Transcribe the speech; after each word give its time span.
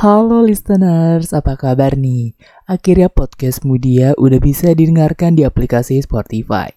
Halo 0.00 0.40
listeners, 0.48 1.36
apa 1.36 1.60
kabar 1.60 1.92
nih? 1.92 2.32
Akhirnya 2.64 3.12
podcast 3.12 3.68
Mudia 3.68 4.16
udah 4.16 4.40
bisa 4.40 4.72
didengarkan 4.72 5.36
di 5.36 5.44
aplikasi 5.44 6.00
Spotify. 6.00 6.72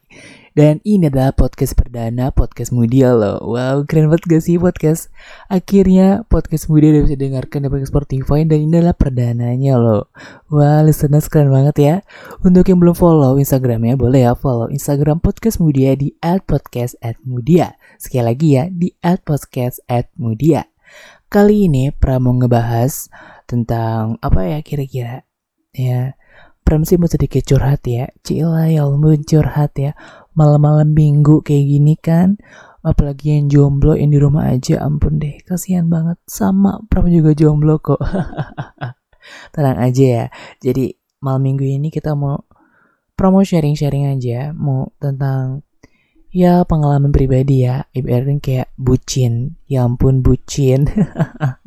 Dan 0.52 0.84
ini 0.84 1.08
adalah 1.08 1.32
podcast 1.32 1.72
perdana 1.72 2.36
podcast 2.36 2.76
Mudia 2.76 3.16
loh. 3.16 3.40
Wow, 3.48 3.88
keren 3.88 4.12
banget 4.12 4.28
gak 4.28 4.44
sih 4.44 4.60
podcast? 4.60 5.08
Akhirnya 5.48 6.28
podcast 6.28 6.68
Mudia 6.68 6.92
udah 6.92 7.04
bisa 7.08 7.16
didengarkan 7.16 7.64
di 7.64 7.68
aplikasi 7.72 7.96
Spotify 7.96 8.44
dan 8.44 8.60
ini 8.60 8.76
adalah 8.84 9.00
perdananya 9.00 9.80
loh. 9.80 10.12
Wah, 10.52 10.84
listeners 10.84 11.32
keren 11.32 11.48
banget 11.48 11.76
ya. 11.80 11.96
Untuk 12.44 12.68
yang 12.68 12.84
belum 12.84 12.92
follow 12.92 13.40
Instagramnya, 13.40 13.96
boleh 13.96 14.28
ya 14.28 14.36
follow 14.36 14.68
Instagram 14.68 15.24
podcast 15.24 15.64
Mudia 15.64 15.96
di 15.96 16.12
@podcast@mudia. 16.20 17.80
Sekali 17.96 18.24
lagi 18.28 18.48
ya, 18.60 18.68
di 18.68 18.92
@podcast@mudia. 19.00 20.73
Kali 21.34 21.66
ini 21.66 21.90
Pram 21.90 22.30
mau 22.30 22.38
ngebahas 22.38 23.10
tentang 23.50 24.22
apa 24.22 24.46
ya 24.46 24.62
kira-kira? 24.62 25.26
Ya 25.74 26.14
Pram 26.62 26.86
sih 26.86 27.02
mau 27.02 27.10
sedikit 27.10 27.42
curhat 27.42 27.82
ya. 27.90 28.06
Cila 28.22 28.70
ya 28.70 28.86
Allah 28.86 29.18
curhat 29.18 29.74
ya. 29.82 29.98
Malam-malam 30.38 30.94
minggu 30.94 31.42
kayak 31.42 31.66
gini 31.66 31.98
kan. 31.98 32.38
Apalagi 32.86 33.34
yang 33.34 33.50
jomblo 33.50 33.98
yang 33.98 34.14
di 34.14 34.22
rumah 34.22 34.46
aja. 34.46 34.86
Ampun 34.86 35.18
deh 35.18 35.42
kasihan 35.42 35.90
banget. 35.90 36.22
Sama 36.30 36.86
Pram 36.86 37.10
juga 37.10 37.34
jomblo 37.34 37.82
kok. 37.82 37.98
Tenang 39.58 39.82
aja 39.82 40.06
ya. 40.06 40.26
Jadi 40.62 40.94
malam 41.18 41.50
minggu 41.50 41.66
ini 41.66 41.90
kita 41.90 42.14
mau 42.14 42.46
mau 43.18 43.40
sharing-sharing 43.40 44.06
aja 44.06 44.54
Mau 44.54 44.94
tentang 45.02 45.66
ya 46.34 46.66
pengalaman 46.66 47.14
pribadi 47.14 47.64
ya. 47.64 47.86
Ibaratnya 47.94 48.42
kayak 48.42 48.70
bucin. 48.76 49.56
Ya 49.70 49.86
ampun 49.86 50.26
bucin. 50.26 50.90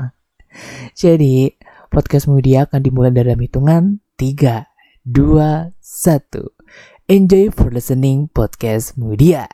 Jadi 1.01 1.55
podcast 1.89 2.27
Mudia 2.27 2.67
akan 2.67 2.83
dimulai 2.83 3.15
dalam 3.15 3.39
hitungan. 3.39 4.03
3 4.19 4.67
2 5.07 5.71
1 5.79 5.79
Enjoy 7.07 7.55
for 7.55 7.71
listening 7.71 8.27
podcast 8.35 8.99
Mudia. 8.99 9.47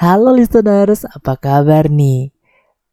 Halo 0.00 0.32
listeners, 0.32 1.04
apa 1.04 1.36
kabar 1.36 1.92
nih? 1.92 2.33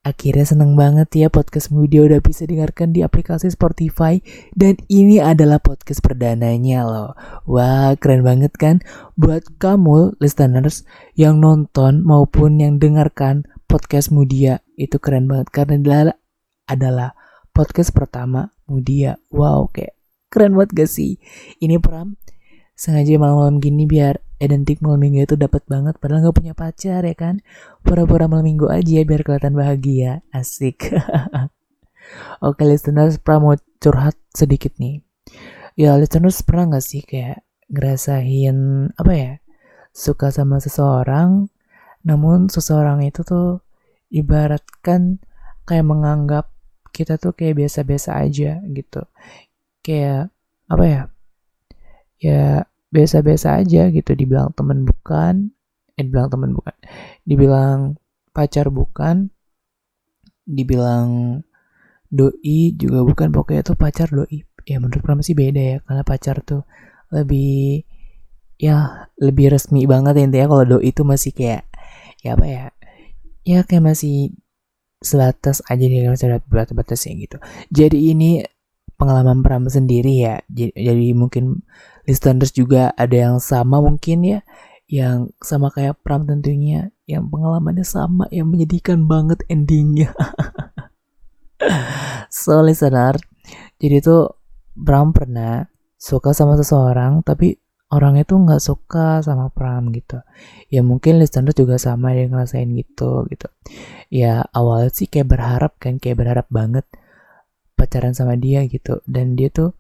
Akhirnya 0.01 0.49
seneng 0.49 0.73
banget 0.73 1.13
ya 1.13 1.29
podcast 1.29 1.69
Mudia 1.69 2.01
udah 2.01 2.25
bisa 2.25 2.49
dengarkan 2.49 2.89
di 2.89 3.05
aplikasi 3.05 3.53
Spotify 3.53 4.17
dan 4.57 4.81
ini 4.89 5.21
adalah 5.21 5.61
podcast 5.61 6.01
perdananya 6.01 6.81
loh. 6.81 7.13
Wah, 7.45 7.93
keren 8.01 8.25
banget 8.25 8.49
kan? 8.57 8.81
Buat 9.13 9.61
kamu 9.61 10.17
listeners 10.17 10.89
yang 11.13 11.37
nonton 11.37 12.01
maupun 12.01 12.57
yang 12.57 12.81
dengarkan 12.81 13.45
podcast 13.69 14.09
Mudia 14.09 14.65
itu 14.73 14.97
keren 14.97 15.29
banget 15.29 15.53
karena 15.53 15.77
adalah 15.77 16.17
adalah 16.65 17.09
podcast 17.53 17.93
pertama 17.93 18.57
Mudia. 18.65 19.21
Wow, 19.29 19.69
kayak 19.69 19.93
keren 20.33 20.57
banget 20.57 20.81
gak 20.81 20.89
sih? 20.89 21.21
Ini 21.61 21.77
Pram 21.77 22.17
sengaja 22.73 23.21
malam-malam 23.21 23.61
gini 23.61 23.85
biar 23.85 24.17
identik 24.41 24.81
malam 24.81 24.97
minggu 24.97 25.29
itu 25.29 25.37
dapat 25.37 25.61
banget 25.69 26.01
padahal 26.01 26.25
nggak 26.25 26.37
punya 26.41 26.53
pacar 26.57 27.05
ya 27.05 27.13
kan? 27.13 27.45
Pura-pura 27.85 28.25
malam 28.25 28.49
minggu 28.49 28.67
aja 28.73 29.05
biar 29.05 29.21
kelihatan 29.21 29.53
bahagia. 29.53 30.25
Asik. 30.33 30.89
Oke 32.47 32.65
listeners 32.65 33.21
pernah 33.21 33.53
mau 33.53 33.55
curhat 33.77 34.17
sedikit 34.33 34.73
nih. 34.81 35.05
Ya 35.77 35.93
listeners 35.95 36.41
pernah 36.41 36.73
nggak 36.73 36.85
sih 36.85 37.05
kayak 37.05 37.45
ngerasain 37.71 38.57
apa 38.97 39.13
ya 39.15 39.33
suka 39.95 40.27
sama 40.33 40.59
seseorang 40.59 41.47
namun 42.03 42.49
seseorang 42.49 43.05
itu 43.05 43.21
tuh 43.23 43.63
ibaratkan 44.11 45.21
kayak 45.63 45.87
menganggap 45.87 46.45
kita 46.91 47.15
tuh 47.15 47.31
kayak 47.31 47.61
biasa-biasa 47.61 48.17
aja 48.19 48.59
gitu. 48.73 49.05
Kayak 49.85 50.33
apa 50.67 50.83
ya 50.87 51.01
ya 52.21 52.70
biasa-biasa 52.91 53.63
aja 53.63 53.87
gitu 53.89 54.11
dibilang 54.13 54.51
temen 54.51 54.83
bukan 54.83 55.49
eh 55.95 56.03
dibilang 56.03 56.27
temen 56.27 56.51
bukan 56.51 56.75
dibilang 57.23 57.95
pacar 58.35 58.67
bukan 58.67 59.31
dibilang 60.43 61.39
doi 62.11 62.75
juga 62.75 63.07
bukan 63.07 63.31
pokoknya 63.31 63.63
tuh 63.63 63.77
pacar 63.79 64.11
doi. 64.11 64.43
Ya 64.67 64.77
menurut 64.77 65.01
Pram 65.01 65.23
sih 65.25 65.33
beda 65.33 65.57
ya 65.57 65.77
karena 65.81 66.03
pacar 66.05 66.43
tuh 66.45 66.67
lebih 67.09 67.81
ya 68.61 69.07
lebih 69.17 69.49
resmi 69.57 69.89
banget 69.89 70.21
ya 70.21 70.23
intinya 70.27 70.47
kalau 70.51 70.65
doi 70.77 70.91
itu 70.91 71.01
masih 71.01 71.31
kayak 71.33 71.65
ya 72.21 72.37
apa 72.37 72.45
ya 72.45 72.65
ya 73.41 73.59
kayak 73.65 73.95
masih 73.95 74.35
sebatas 75.01 75.65
aja 75.65 75.81
nih 75.81 76.11
masih 76.11 76.29
ada 76.29 76.39
batas-batasnya 76.45 77.11
gitu. 77.25 77.37
Jadi 77.73 78.13
ini 78.13 78.45
pengalaman 79.01 79.41
Pram 79.41 79.65
sendiri 79.65 80.13
ya 80.21 80.35
jadi, 80.45 80.71
jadi 80.77 81.07
mungkin 81.17 81.65
listeners 82.05 82.53
juga 82.53 82.93
ada 82.97 83.13
yang 83.13 83.37
sama 83.37 83.81
mungkin 83.81 84.23
ya 84.25 84.39
yang 84.91 85.31
sama 85.39 85.71
kayak 85.71 86.03
Pram 86.03 86.27
tentunya 86.27 86.91
yang 87.07 87.31
pengalamannya 87.31 87.87
sama 87.87 88.27
yang 88.27 88.51
menyedihkan 88.51 89.07
banget 89.07 89.43
endingnya. 89.47 90.11
So 92.33 92.65
listener 92.65 93.21
jadi 93.77 94.01
tuh 94.01 94.33
Pram 94.73 95.13
pernah 95.13 95.69
suka 96.01 96.33
sama 96.33 96.57
seseorang 96.57 97.21
tapi 97.21 97.61
orang 97.91 98.17
itu 98.17 98.33
nggak 98.39 98.63
suka 98.63 99.19
sama 99.21 99.51
Pram 99.51 99.91
gitu. 99.91 100.23
Ya 100.71 100.81
mungkin 100.81 101.19
listener 101.19 101.51
juga 101.51 101.75
sama 101.75 102.15
yang 102.15 102.33
ngerasain 102.33 102.71
gitu 102.73 103.27
gitu. 103.27 103.47
Ya 104.07 104.47
awalnya 104.55 104.89
sih 104.95 105.11
kayak 105.11 105.27
berharap 105.27 105.77
kan 105.77 105.99
kayak 105.99 106.17
berharap 106.23 106.47
banget 106.47 106.87
pacaran 107.75 108.15
sama 108.15 108.39
dia 108.39 108.63
gitu. 108.65 109.03
Dan 109.05 109.35
dia 109.35 109.51
tuh 109.51 109.75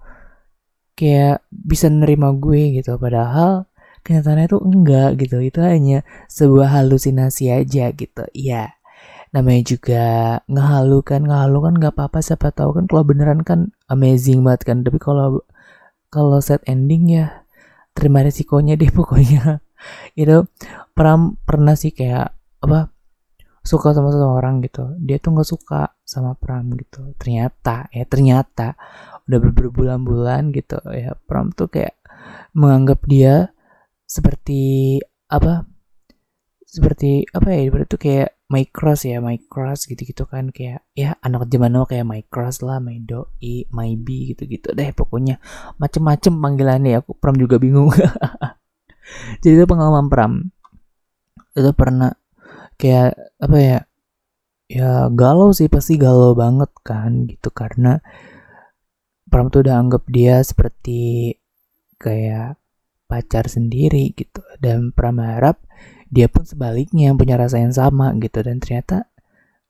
kayak 0.95 1.43
bisa 1.49 1.87
nerima 1.89 2.31
gue 2.35 2.79
gitu. 2.81 2.95
Padahal 2.97 3.65
kenyataannya 4.05 4.47
tuh 4.49 4.61
enggak 4.61 5.09
gitu. 5.21 5.37
Itu 5.41 5.59
hanya 5.63 6.03
sebuah 6.27 6.81
halusinasi 6.81 7.51
aja 7.53 7.91
gitu. 7.93 8.23
Iya. 8.35 8.75
Namanya 9.31 9.61
juga 9.63 10.05
ngehalu 10.51 10.99
kan 11.07 11.21
ngehalu 11.23 11.57
kan 11.63 11.73
nggak 11.79 11.93
apa-apa. 11.95 12.19
Siapa 12.19 12.51
tahu 12.51 12.75
kan 12.81 12.85
kalau 12.89 13.03
beneran 13.07 13.41
kan 13.47 13.71
amazing 13.87 14.43
banget 14.43 14.67
kan. 14.67 14.83
Tapi 14.83 14.99
kalau 14.99 15.43
kalau 16.11 16.39
set 16.43 16.61
ending 16.67 17.07
ya 17.07 17.47
terima 17.95 18.23
resikonya 18.25 18.75
deh 18.75 18.91
pokoknya. 18.97 19.63
Itu 20.13 20.45
pernah 20.93 21.33
pernah 21.47 21.73
sih 21.79 21.95
kayak 21.95 22.35
apa 22.61 22.91
suka 23.61 23.93
sama 23.93 24.09
seseorang 24.11 24.61
gitu. 24.65 24.97
Dia 24.99 25.17
tuh 25.21 25.37
nggak 25.37 25.49
suka 25.49 25.81
sama 26.01 26.33
Pram 26.35 26.73
gitu. 26.75 27.13
Ternyata 27.17 27.87
ya 27.93 28.03
ternyata 28.09 28.75
udah 29.31 29.39
berbulan-bulan 29.39 30.51
gitu 30.51 30.77
ya. 30.91 31.15
Pram 31.25 31.55
tuh 31.55 31.71
kayak 31.71 31.95
menganggap 32.51 32.99
dia 33.07 33.55
seperti 34.03 34.99
apa 35.31 35.63
seperti 36.67 37.27
apa 37.31 37.51
ya 37.51 37.67
berarti 37.71 37.91
tuh 37.95 37.99
kayak 37.99 38.29
my 38.51 38.63
crush 38.67 39.07
ya 39.07 39.23
my 39.23 39.39
crush 39.47 39.87
gitu-gitu 39.87 40.27
kan 40.27 40.51
kayak 40.51 40.83
ya 40.91 41.15
anak 41.23 41.47
zaman 41.47 41.71
now 41.71 41.87
kayak 41.87 42.03
my 42.03 42.23
crush 42.27 42.59
lah 42.63 42.83
my 42.83 42.99
doi 42.99 43.67
my 43.71 43.95
b 43.95 44.35
gitu-gitu 44.35 44.75
deh 44.75 44.91
pokoknya. 44.91 45.39
Macem-macem 45.79 46.35
panggilannya 46.35 46.99
aku 46.99 47.15
Pram 47.15 47.35
juga 47.39 47.55
bingung. 47.59 47.91
Jadi 49.43 49.55
itu 49.55 49.65
pengalaman 49.67 50.07
Pram 50.11 50.33
itu 51.51 51.71
pernah 51.75 52.15
kayak 52.79 53.19
apa 53.43 53.57
ya 53.59 53.79
ya 54.71 55.11
galau 55.11 55.51
sih 55.51 55.67
pasti 55.67 55.99
galau 55.99 56.31
banget 56.31 56.71
kan 56.87 57.27
gitu 57.27 57.51
karena 57.51 57.99
Pram 59.31 59.47
tuh 59.47 59.63
udah 59.63 59.79
anggap 59.79 60.03
dia 60.11 60.43
seperti 60.43 61.31
kayak 61.95 62.59
pacar 63.07 63.47
sendiri 63.47 64.11
gitu. 64.11 64.43
Dan 64.59 64.91
Pram 64.91 65.23
harap 65.23 65.63
dia 66.11 66.27
pun 66.27 66.43
sebaliknya 66.43 67.15
punya 67.15 67.39
rasa 67.39 67.63
yang 67.63 67.71
sama 67.71 68.11
gitu. 68.19 68.43
Dan 68.43 68.59
ternyata 68.59 69.07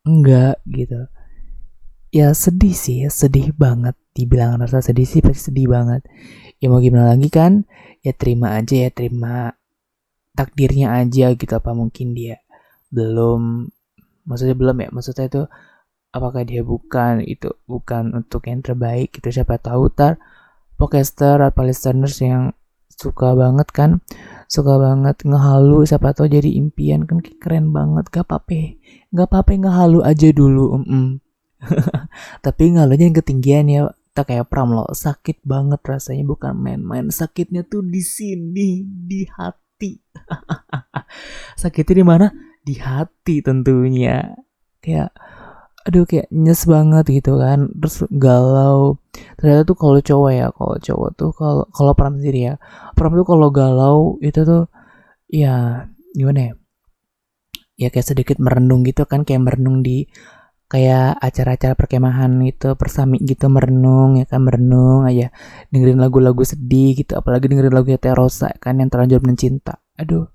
enggak 0.01 0.57
gitu. 0.65 1.05
Ya 2.09 2.33
sedih 2.33 2.73
sih 2.73 3.05
sedih 3.13 3.53
banget. 3.53 3.93
Dibilang 4.17 4.57
rasa 4.57 4.81
sedih 4.81 5.05
sih 5.05 5.21
pasti 5.21 5.53
sedih 5.53 5.69
banget. 5.69 6.01
Ya 6.57 6.67
mau 6.73 6.81
gimana 6.81 7.13
lagi 7.13 7.29
kan? 7.29 7.69
Ya 8.01 8.17
terima 8.17 8.57
aja 8.57 8.73
ya 8.73 8.89
terima 8.89 9.53
takdirnya 10.33 10.97
aja 10.97 11.37
gitu. 11.37 11.53
Apa 11.53 11.77
mungkin 11.77 12.17
dia 12.17 12.41
belum 12.89 13.69
maksudnya 14.25 14.57
belum 14.57 14.77
ya? 14.81 14.89
Maksudnya 14.89 15.25
itu 15.29 15.41
apakah 16.11 16.43
dia 16.43 16.61
bukan 16.61 17.23
itu 17.23 17.51
bukan 17.67 18.11
untuk 18.15 18.47
yang 18.47 18.59
terbaik 18.59 19.15
gitu 19.15 19.31
siapa 19.31 19.59
tahu 19.59 19.91
tar 19.91 20.19
podcaster 20.75 21.39
atau 21.39 21.63
listeners 21.63 22.19
yang 22.19 22.51
suka 22.91 23.33
banget 23.33 23.67
kan 23.71 23.91
suka 24.51 24.77
banget 24.77 25.23
ngehalu 25.23 25.87
siapa 25.87 26.11
tahu 26.11 26.27
jadi 26.27 26.51
impian 26.59 27.07
kan 27.07 27.23
keren 27.23 27.71
banget 27.71 28.11
gak 28.11 28.27
apa-apa 28.27 28.77
gak 29.09 29.27
apa-apa 29.31 29.51
ngehalu 29.57 29.99
aja 30.03 30.29
dulu 30.29 30.77
mm 30.77 30.85
-mm. 30.85 31.07
tapi 32.45 32.63
ngalunya 32.75 33.09
yang 33.09 33.17
ketinggian 33.17 33.65
ya 33.71 33.81
tak 34.11 34.27
kayak 34.27 34.51
pram 34.51 34.75
lo 34.75 34.91
sakit 34.91 35.39
banget 35.47 35.79
rasanya 35.87 36.27
bukan 36.27 36.51
main-main 36.59 37.07
sakitnya 37.07 37.63
tuh 37.63 37.79
di 37.79 38.03
sini 38.03 38.83
di 38.83 39.23
hati. 39.23 39.95
Sakitnya 41.61 41.95
di 41.95 42.05
mana? 42.05 42.27
Di 42.59 42.75
hati 42.75 43.39
tentunya. 43.39 44.35
Kayak 44.83 45.15
aduh 45.87 46.03
kayak 46.09 46.27
nyes 46.33 46.61
banget 46.69 47.05
gitu 47.09 47.37
kan. 47.41 47.69
Terus 47.79 47.95
galau. 48.13 49.01
Ternyata 49.37 49.61
tuh 49.69 49.77
kalau 49.77 49.99
cowok 49.99 50.31
ya 50.31 50.47
kalau 50.53 50.75
cowok 50.77 51.09
tuh 51.19 51.29
kalau 51.35 51.63
kalau 51.73 51.91
pram 51.97 52.13
sendiri 52.19 52.39
ya 52.51 52.55
pram 52.95 53.11
tuh 53.17 53.27
kalau 53.27 53.47
galau 53.49 53.97
itu 54.23 54.39
tuh 54.45 54.63
ya 55.31 55.85
gimana 56.17 56.39
ya? 56.51 56.53
Ya 57.81 57.87
kayak 57.89 58.07
sedikit 58.13 58.37
merenung 58.37 58.85
gitu 58.85 59.09
kan 59.09 59.25
kayak 59.25 59.41
merenung 59.41 59.81
di 59.81 60.05
kayak 60.71 61.19
acara-acara 61.19 61.75
perkemahan 61.75 62.31
itu 62.47 62.79
persami 62.79 63.19
gitu 63.19 63.51
merenung 63.51 64.21
ya 64.21 64.25
kan 64.29 64.41
merenung 64.45 65.03
aja. 65.09 65.33
Dengerin 65.73 65.99
lagu-lagu 65.99 66.43
sedih 66.45 66.93
gitu 66.99 67.17
apalagi 67.19 67.49
dengerin 67.51 67.73
lagunya 67.73 67.99
Terosa 67.99 68.53
kan 68.61 68.77
yang 68.79 68.89
terlanjur 68.93 69.21
mencinta. 69.25 69.81
Aduh 69.97 70.29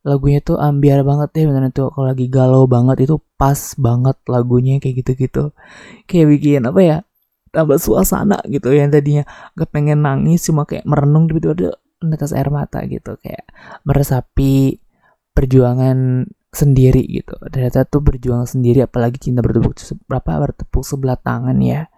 lagunya 0.00 0.40
tuh 0.40 0.56
ambiar 0.56 1.04
banget 1.04 1.28
deh 1.36 1.44
bener 1.48 1.72
tuh. 1.72 1.92
Kalau 1.92 2.06
lagi 2.08 2.26
galau 2.32 2.64
banget 2.64 3.08
itu 3.08 3.20
pas 3.36 3.58
banget 3.76 4.16
lagunya 4.28 4.80
kayak 4.80 5.04
gitu-gitu. 5.04 5.52
Kayak 6.08 6.26
bikin 6.36 6.60
apa 6.68 6.80
ya 6.80 6.96
tambah 7.52 7.76
suasana 7.76 8.40
gitu. 8.48 8.72
Yang 8.72 9.00
tadinya 9.00 9.24
gak 9.56 9.70
pengen 9.70 10.00
nangis 10.04 10.46
cuma 10.48 10.64
kayak 10.64 10.84
merenung 10.88 11.28
tiba-tiba 11.28 11.76
netes 12.00 12.32
air 12.32 12.48
mata 12.48 12.80
gitu. 12.88 13.16
Kayak 13.20 13.44
meresapi 13.84 14.80
perjuangan 15.36 16.24
sendiri 16.50 17.04
gitu. 17.04 17.36
Ternyata 17.52 17.84
tuh 17.84 18.00
berjuang 18.00 18.48
sendiri 18.48 18.82
apalagi 18.84 19.20
cinta 19.20 19.44
bertepuk 19.44 19.76
berapa 20.08 20.30
bertepuk 20.48 20.82
sebelah 20.82 21.20
tangan 21.20 21.60
ya. 21.60 21.92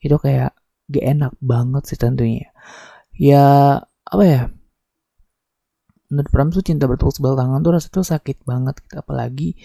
Itu 0.00 0.16
kayak 0.16 0.56
gak 0.88 1.04
enak 1.04 1.32
banget 1.44 1.82
sih 1.84 1.98
tentunya. 2.00 2.48
Ya 3.12 3.76
apa 4.08 4.24
ya 4.24 4.42
menurut 6.12 6.28
Pram 6.28 6.52
tuh 6.52 6.60
cinta 6.60 6.84
bertepuk 6.84 7.16
sebelah 7.16 7.40
tangan 7.40 7.64
tuh 7.64 7.72
rasa 7.72 7.88
tuh 7.88 8.04
sakit 8.04 8.44
banget 8.44 8.84
gitu. 8.84 9.00
Apalagi 9.00 9.56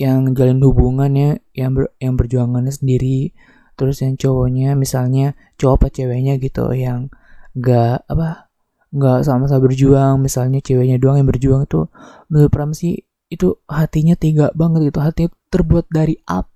yang 0.00 0.32
jalin 0.32 0.58
hubungannya 0.64 1.44
yang 1.52 1.76
ber, 1.76 1.92
yang 2.00 2.16
berjuangannya 2.16 2.72
sendiri 2.72 3.36
terus 3.76 4.00
yang 4.00 4.16
cowoknya 4.16 4.72
misalnya 4.72 5.36
cowok 5.60 5.74
apa 5.76 5.86
ceweknya 5.92 6.34
gitu 6.40 6.72
yang 6.72 7.12
gak 7.56 8.04
apa 8.08 8.48
nggak 8.92 9.24
sama-sama 9.24 9.64
berjuang 9.68 10.20
misalnya 10.20 10.60
ceweknya 10.60 10.96
doang 11.00 11.20
yang 11.20 11.28
berjuang 11.28 11.68
itu 11.68 11.88
menurut 12.28 12.50
Pram 12.52 12.72
sih 12.72 13.04
itu 13.32 13.56
hatinya 13.64 14.12
tega 14.12 14.52
banget 14.52 14.92
gitu. 14.92 15.00
Hatinya 15.00 15.30
terbuat 15.48 15.88
dari 15.88 16.20
apa 16.28 16.52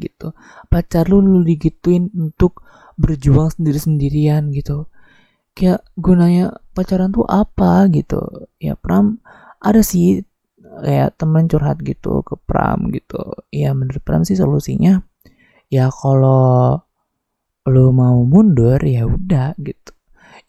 gitu. 0.00 0.32
Pacar 0.72 1.12
lu 1.12 1.20
lu 1.20 1.44
digituin 1.44 2.08
untuk 2.16 2.64
berjuang 2.96 3.52
sendiri 3.52 3.76
sendirian 3.76 4.48
gitu 4.54 4.88
kayak 5.54 5.86
gunanya 5.94 6.58
pacaran 6.74 7.14
tuh 7.14 7.24
apa 7.30 7.86
gitu. 7.94 8.50
Ya 8.58 8.74
Pram 8.74 9.22
ada 9.62 9.80
sih 9.80 10.26
kayak 10.58 11.16
temen 11.16 11.46
curhat 11.46 11.80
gitu 11.80 12.20
ke 12.26 12.34
Pram 12.44 12.90
gitu. 12.90 13.22
Ya 13.54 13.72
menurut 13.72 14.02
Pram 14.02 14.26
sih 14.26 14.34
solusinya 14.36 15.00
ya 15.72 15.88
kalau 15.90 16.78
lu 17.64 17.90
mau 17.94 18.20
mundur 18.26 18.82
ya 18.82 19.06
udah 19.08 19.56
gitu. 19.62 19.92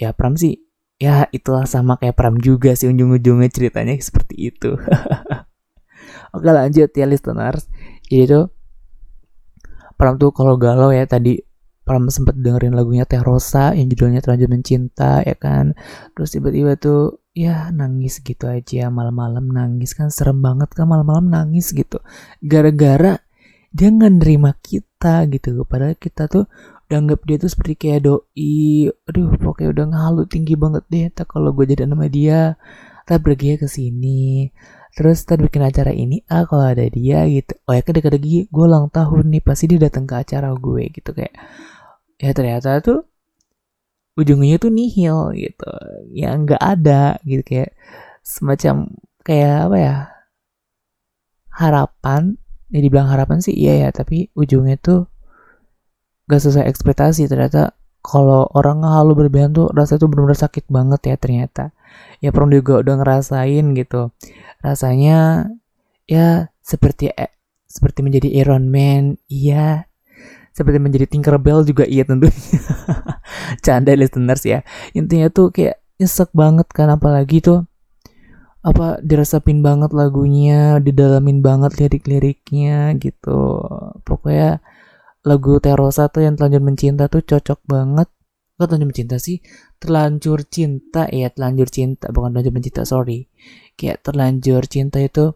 Ya 0.02 0.12
Pram 0.12 0.36
sih 0.36 0.60
ya 1.00 1.30
itulah 1.32 1.70
sama 1.70 1.96
kayak 2.02 2.18
Pram 2.18 2.36
juga 2.42 2.74
sih 2.76 2.90
ujung-ujungnya 2.92 3.50
ceritanya 3.54 3.96
seperti 4.02 4.52
itu. 4.52 4.76
Oke 6.36 6.50
lanjut 6.52 6.92
ya 6.92 7.06
listeners. 7.08 7.70
Jadi 8.10 8.26
tuh 8.28 8.46
Pram 9.96 10.20
tuh 10.20 10.36
kalau 10.36 10.60
galau 10.60 10.92
ya 10.92 11.08
tadi 11.08 11.40
Pram 11.86 12.10
sempat 12.10 12.34
dengerin 12.34 12.74
lagunya 12.74 13.06
Teh 13.06 13.22
Rosa 13.22 13.78
yang 13.78 13.86
judulnya 13.94 14.26
Terlanjur 14.26 14.50
Mencinta 14.50 15.22
ya 15.22 15.38
kan. 15.38 15.78
Terus 16.18 16.34
tiba-tiba 16.34 16.74
tuh 16.82 17.22
ya 17.38 17.70
nangis 17.70 18.26
gitu 18.26 18.50
aja 18.50 18.90
malam-malam 18.90 19.54
nangis 19.54 19.94
kan 19.94 20.10
serem 20.10 20.42
banget 20.42 20.74
kan 20.74 20.90
malam-malam 20.90 21.30
nangis 21.30 21.70
gitu. 21.78 22.02
Gara-gara 22.42 23.22
dia 23.70 23.88
nggak 23.94 24.14
nerima 24.18 24.58
kita 24.66 25.30
gitu. 25.30 25.62
Padahal 25.70 25.94
kita 25.94 26.26
tuh 26.26 26.50
udah 26.90 26.98
anggap 26.98 27.22
dia 27.30 27.38
tuh 27.38 27.50
seperti 27.54 27.74
kayak 27.78 28.10
doi. 28.10 28.90
Aduh 29.06 29.38
pokoknya 29.38 29.70
udah 29.70 29.86
ngalu 29.94 30.24
tinggi 30.26 30.58
banget 30.58 30.84
deh. 30.90 31.06
Tak 31.14 31.30
kalau 31.38 31.54
gue 31.54 31.70
jadi 31.70 31.86
nama 31.86 32.10
dia. 32.10 32.58
Tak 33.06 33.22
pergi 33.22 33.62
ke 33.62 33.70
sini 33.70 34.50
terus 34.96 35.28
tadi 35.28 35.44
bikin 35.44 35.60
acara 35.60 35.92
ini 35.92 36.24
ah 36.32 36.48
kalau 36.48 36.72
ada 36.72 36.88
dia 36.88 37.28
gitu 37.28 37.52
oh 37.68 37.76
ya 37.76 37.84
kan 37.84 38.00
dekat 38.00 38.16
lagi 38.16 38.48
gue 38.48 38.64
ulang 38.64 38.88
tahun 38.88 39.28
nih 39.28 39.44
pasti 39.44 39.68
dia 39.68 39.92
datang 39.92 40.08
ke 40.08 40.16
acara 40.16 40.56
gue 40.56 40.84
gitu 40.88 41.12
kayak 41.12 41.36
ya 42.20 42.32
ternyata 42.32 42.80
tuh 42.80 43.04
ujungnya 44.16 44.56
tuh 44.58 44.72
nihil 44.72 45.36
gitu. 45.36 45.72
Yang 46.16 46.36
nggak 46.48 46.64
ada 46.64 47.20
gitu 47.28 47.44
kayak 47.44 47.72
semacam 48.24 48.76
kayak 49.22 49.56
apa 49.70 49.78
ya 49.78 49.96
harapan. 51.52 52.40
Ya 52.74 52.80
dibilang 52.82 53.08
harapan 53.08 53.40
sih 53.40 53.54
iya 53.54 53.88
ya 53.88 53.90
tapi 53.94 54.34
ujungnya 54.34 54.76
tuh 54.82 55.08
gak 56.28 56.42
sesuai 56.42 56.66
ekspektasi. 56.68 57.30
Ternyata 57.30 57.76
kalau 58.02 58.50
orang 58.54 58.86
halu 58.86 59.18
berlebihan 59.18 59.54
tuh 59.54 59.70
rasa 59.74 59.98
tuh 59.98 60.10
benar-benar 60.10 60.40
sakit 60.40 60.66
banget 60.70 61.02
ya 61.14 61.16
ternyata. 61.20 61.64
Ya 62.20 62.34
pernah 62.34 62.58
juga 62.58 62.82
udah 62.82 62.96
ngerasain 63.02 63.66
gitu. 63.78 64.12
Rasanya 64.66 65.50
ya 66.10 66.50
seperti 66.66 67.14
eh, 67.14 67.32
seperti 67.70 68.00
menjadi 68.02 68.30
Iron 68.42 68.68
Man. 68.72 69.22
Iya 69.30 69.86
seperti 70.56 70.80
menjadi 70.80 71.06
Tinkerbell 71.12 71.68
juga 71.68 71.84
iya 71.84 72.08
tentunya. 72.08 72.32
Canda 73.66 73.92
listeners 73.92 74.48
ya. 74.48 74.64
Intinya 74.96 75.28
tuh 75.28 75.52
kayak 75.52 75.84
nyesek 76.00 76.32
banget 76.32 76.72
kan 76.72 76.88
apalagi 76.88 77.44
tuh 77.44 77.68
apa 78.66 78.98
diresapin 79.04 79.62
banget 79.62 79.94
lagunya 79.94 80.80
didalamin 80.80 81.44
banget 81.44 81.76
lirik-liriknya 81.76 82.96
gitu. 82.98 83.68
Pokoknya 84.08 84.64
lagu 85.28 85.60
Terosa 85.60 86.08
tuh 86.08 86.24
yang 86.24 86.40
telanjur 86.40 86.64
mencinta 86.64 87.12
tuh 87.12 87.22
cocok 87.22 87.60
banget. 87.68 88.08
Gak 88.56 88.72
terlanjur 88.72 88.88
mencinta 88.96 89.20
sih 89.20 89.44
terlanjur 89.84 90.48
cinta 90.48 91.12
ya 91.12 91.28
terlanjur 91.28 91.68
cinta 91.68 92.08
bukan 92.16 92.32
terlanjur 92.32 92.56
mencinta 92.56 92.88
sorry. 92.88 93.28
Kayak 93.76 94.08
terlanjur 94.08 94.64
cinta 94.72 95.04
itu 95.04 95.36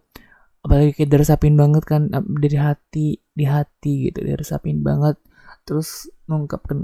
apalagi 0.64 0.96
kayak 0.96 1.12
diresapin 1.12 1.60
banget 1.60 1.84
kan 1.84 2.08
dari 2.12 2.56
hati 2.56 3.20
di 3.40 3.48
hati 3.48 4.12
gitu 4.12 4.20
diresapin 4.28 4.84
banget. 4.84 5.16
Terus 5.64 6.12
mengungkapkan 6.28 6.84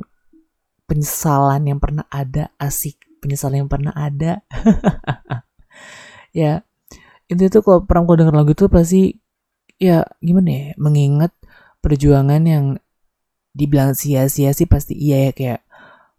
penyesalan 0.88 1.68
yang 1.68 1.84
pernah 1.84 2.08
ada 2.08 2.54
asik 2.56 2.96
penyesalan 3.26 3.66
yang 3.66 3.72
pernah 3.72 3.92
ada. 3.98 4.46
Ya 6.36 6.68
itu 7.32 7.48
tuh 7.48 7.64
kalau 7.64 7.88
pernah 7.88 8.04
kau 8.04 8.20
denger 8.20 8.36
lagu 8.36 8.52
itu 8.52 8.68
pasti 8.68 9.24
ya 9.80 10.04
gimana 10.20 10.52
ya 10.52 10.66
mengingat 10.76 11.32
perjuangan 11.80 12.44
yang 12.44 12.66
dibilang 13.56 13.96
sia-sia 13.96 14.52
sih 14.52 14.68
pasti 14.68 15.00
iya 15.00 15.32
ya 15.32 15.32
kayak 15.32 15.60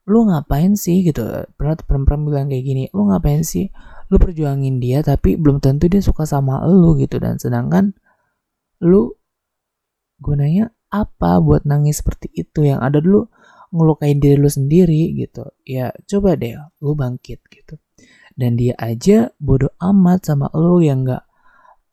lu 0.09 0.25
ngapain 0.25 0.73
sih? 0.73 1.05
gitu. 1.05 1.21
Pernah 1.61 1.77
perempuan 1.85 2.25
bilang 2.25 2.49
kayak 2.49 2.65
gini 2.65 2.85
lu 2.97 3.13
ngapain 3.13 3.45
sih? 3.45 3.69
Lu 4.09 4.17
perjuangin 4.17 4.81
dia 4.81 5.05
tapi 5.05 5.37
belum 5.37 5.61
tentu 5.61 5.85
dia 5.93 6.01
suka 6.01 6.25
sama 6.25 6.65
lu 6.65 6.97
gitu. 6.97 7.21
Dan 7.21 7.37
sedangkan 7.37 7.93
lu 8.81 9.13
gunanya 10.21 10.73
apa 10.93 11.39
buat 11.43 11.65
nangis 11.69 12.01
seperti 12.01 12.33
itu? 12.33 12.67
Yang 12.67 12.81
ada 12.83 12.99
dulu 13.03 13.21
ngelukain 13.75 14.19
diri 14.19 14.37
lu 14.39 14.51
sendiri 14.51 15.13
gitu. 15.17 15.45
Ya 15.67 15.93
coba 16.07 16.39
deh 16.39 16.57
lu 16.81 16.93
bangkit 16.97 17.41
gitu. 17.51 17.77
Dan 18.37 18.61
dia 18.61 18.77
aja 18.77 19.33
bodoh 19.41 19.73
amat 19.81 20.29
sama 20.29 20.53
lu 20.53 20.85
yang 20.85 21.05
nggak 21.05 21.25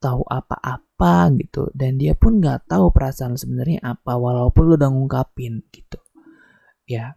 tahu 0.04 0.24
apa-apa 0.28 1.32
gitu. 1.40 1.72
Dan 1.72 1.96
dia 1.96 2.14
pun 2.14 2.44
nggak 2.44 2.68
tahu 2.68 2.92
perasaan 2.92 3.40
sebenarnya 3.40 3.80
apa 3.84 4.20
walaupun 4.20 4.64
lu 4.68 4.76
udah 4.76 4.92
ngungkapin 4.92 5.64
gitu. 5.72 6.00
Ya. 6.84 7.16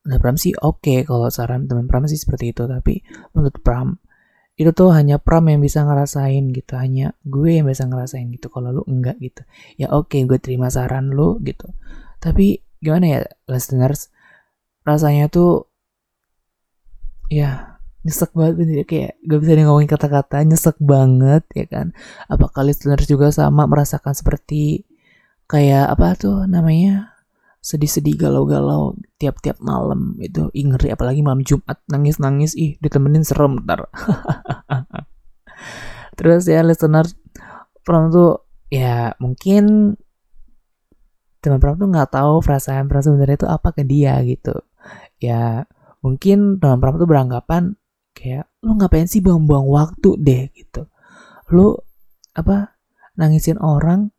Nah 0.00 0.16
Pram 0.16 0.36
sih 0.36 0.56
oke 0.56 0.80
okay, 0.80 0.98
kalau 1.04 1.28
saran 1.28 1.68
teman 1.68 1.88
Pram 1.88 2.04
sih 2.04 2.20
seperti 2.20 2.52
itu. 2.52 2.68
Tapi 2.68 3.00
menurut 3.32 3.56
Pram 3.64 3.96
itu 4.60 4.76
tuh 4.76 4.92
hanya 4.92 5.16
Pram 5.16 5.48
yang 5.48 5.64
bisa 5.64 5.80
ngerasain 5.88 6.52
gitu. 6.52 6.76
Hanya 6.76 7.16
gue 7.24 7.56
yang 7.56 7.64
bisa 7.64 7.88
ngerasain 7.88 8.28
gitu 8.28 8.52
kalau 8.52 8.76
lu 8.76 8.82
enggak 8.84 9.16
gitu. 9.16 9.40
Ya 9.80 9.88
oke 9.88 10.12
okay, 10.12 10.28
gue 10.28 10.36
terima 10.36 10.68
saran 10.68 11.16
lu 11.16 11.40
gitu. 11.40 11.72
Tapi 12.20 12.60
gimana 12.84 13.06
ya 13.08 13.20
listeners? 13.48 14.12
Rasanya 14.84 15.32
tuh 15.32 15.72
ya 17.32 17.80
nyesek 18.04 18.32
banget 18.36 18.54
bener 18.56 18.84
kayak 18.88 19.12
gak 19.28 19.38
bisa 19.44 19.52
ngomongin 19.64 19.88
kata-kata 19.88 20.36
nyesek 20.44 20.76
banget 20.76 21.44
ya 21.56 21.64
kan? 21.64 21.86
Apakah 22.28 22.60
listeners 22.68 23.08
juga 23.08 23.32
sama 23.32 23.64
merasakan 23.64 24.12
seperti 24.12 24.84
kayak 25.48 25.88
apa 25.88 26.20
tuh 26.20 26.44
namanya 26.44 27.16
sedih-sedih 27.60 28.16
galau-galau 28.16 28.96
tiap-tiap 29.20 29.60
malam 29.60 30.16
itu 30.18 30.48
ih 30.56 30.64
ngeri 30.64 30.96
apalagi 30.96 31.20
malam 31.20 31.44
Jumat. 31.44 31.80
Nangis-nangis 31.88 32.56
ih 32.56 32.80
ditemenin 32.80 33.24
serem 33.24 33.64
ntar 33.64 33.88
terus 36.20 36.44
ya 36.44 36.60
listener 36.60 37.08
pernah 37.80 38.12
tuh 38.12 38.32
ya 38.68 39.16
mungkin 39.16 39.96
teman 41.40 41.56
pram 41.56 41.80
tuh 41.80 41.88
nggak 41.88 42.12
tahu 42.12 42.44
perasaan 42.44 42.84
perasaan 42.84 43.16
sebenarnya 43.16 43.40
itu 43.40 43.48
apa 43.48 43.68
ke 43.72 43.82
dia 43.88 44.20
gitu. 44.24 44.52
Ya 45.20 45.64
mungkin 46.04 46.60
teman 46.60 46.80
pram 46.80 47.00
tuh 47.00 47.08
beranggapan 47.08 47.76
kayak 48.12 48.48
lu 48.60 48.76
ngapain 48.76 49.08
sih 49.08 49.24
buang-buang 49.24 49.68
waktu 49.68 50.10
deh? 50.20 50.44
gitu. 50.52 50.88
Lu 51.52 51.80
apa 52.36 52.76
nangisin 53.16 53.56
orang 53.56 54.12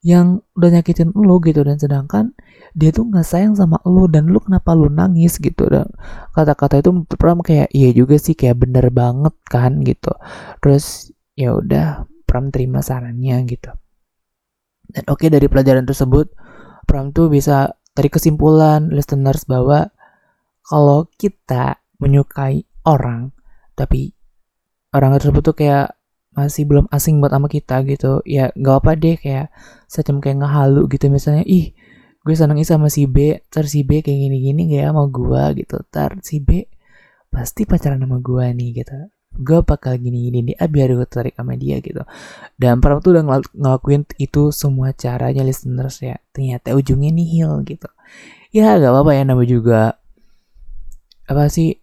yang 0.00 0.40
udah 0.56 0.80
nyakitin 0.80 1.12
lu 1.12 1.40
gitu. 1.44 1.60
Dan 1.64 1.76
sedangkan 1.76 2.32
dia 2.72 2.90
tuh 2.94 3.08
nggak 3.08 3.26
sayang 3.26 3.54
sama 3.56 3.80
lu 3.84 4.08
dan 4.08 4.28
lu 4.28 4.40
kenapa 4.40 4.72
lu 4.72 4.88
nangis 4.88 5.36
gitu. 5.36 5.68
Dan 5.68 5.88
kata-kata 6.32 6.80
itu 6.80 6.90
Pram 7.16 7.40
kayak 7.44 7.68
iya 7.72 7.90
juga 7.92 8.16
sih 8.16 8.34
kayak 8.34 8.60
bener 8.64 8.88
banget 8.90 9.34
kan 9.48 9.80
gitu. 9.84 10.12
Terus 10.64 11.12
ya 11.36 11.56
udah 11.56 12.08
Pram 12.24 12.48
terima 12.48 12.80
sarannya 12.80 13.36
gitu. 13.48 13.70
Dan 14.90 15.04
oke 15.06 15.26
okay, 15.26 15.28
dari 15.30 15.46
pelajaran 15.46 15.86
tersebut 15.86 16.32
Pram 16.88 17.14
tuh 17.14 17.30
bisa 17.30 17.70
dari 17.94 18.08
kesimpulan 18.10 18.90
listeners 18.90 19.44
bahwa 19.46 19.90
kalau 20.66 21.10
kita 21.18 21.82
menyukai 22.00 22.64
orang 22.86 23.34
tapi 23.76 24.14
orang 24.94 25.14
tersebut 25.18 25.42
tuh 25.42 25.56
kayak 25.56 25.99
masih 26.40 26.64
belum 26.64 26.86
asing 26.88 27.20
buat 27.20 27.32
sama 27.36 27.48
kita 27.52 27.84
gitu. 27.84 28.24
Ya 28.24 28.48
nggak 28.56 28.76
apa 28.80 28.90
deh 28.96 29.16
kayak 29.20 29.46
semacam 29.86 30.16
kayak 30.24 30.36
ngehalu 30.44 30.82
gitu. 30.92 31.04
Misalnya 31.12 31.44
ih 31.44 31.76
gue 32.20 32.34
seneng 32.36 32.60
sama 32.64 32.88
si 32.92 33.04
B 33.08 33.40
ter 33.52 33.64
si 33.68 33.80
B 33.84 34.00
kayak 34.00 34.18
gini-gini 34.28 34.62
kayak 34.72 34.92
sama 34.92 35.04
gue 35.12 35.42
gitu. 35.64 35.76
Ter 35.92 36.10
si 36.24 36.40
B 36.40 36.64
pasti 37.28 37.68
pacaran 37.68 38.00
sama 38.00 38.18
gue 38.18 38.46
nih 38.56 38.68
gitu. 38.80 38.96
Gue 39.30 39.60
bakal 39.62 40.00
gini-gini 40.00 40.52
nih 40.52 40.56
ah 40.58 40.68
biar 40.68 40.88
gue 40.96 41.06
tertarik 41.06 41.36
sama 41.36 41.54
dia 41.60 41.78
gitu. 41.84 42.02
Dan 42.56 42.80
pernah 42.80 42.98
tuh 43.04 43.14
udah 43.16 43.24
ngel 43.28 43.42
ngelakuin 43.54 44.02
itu 44.18 44.50
semua 44.50 44.96
caranya 44.96 45.44
listeners 45.44 46.00
ya. 46.02 46.16
Ternyata 46.32 46.72
ujungnya 46.74 47.12
nihil 47.14 47.62
gitu. 47.68 47.88
Ya 48.50 48.74
gak 48.80 48.90
apa-apa 48.90 49.12
ya 49.14 49.22
nama 49.22 49.44
juga 49.46 49.94
apa 51.30 51.46
sih 51.46 51.78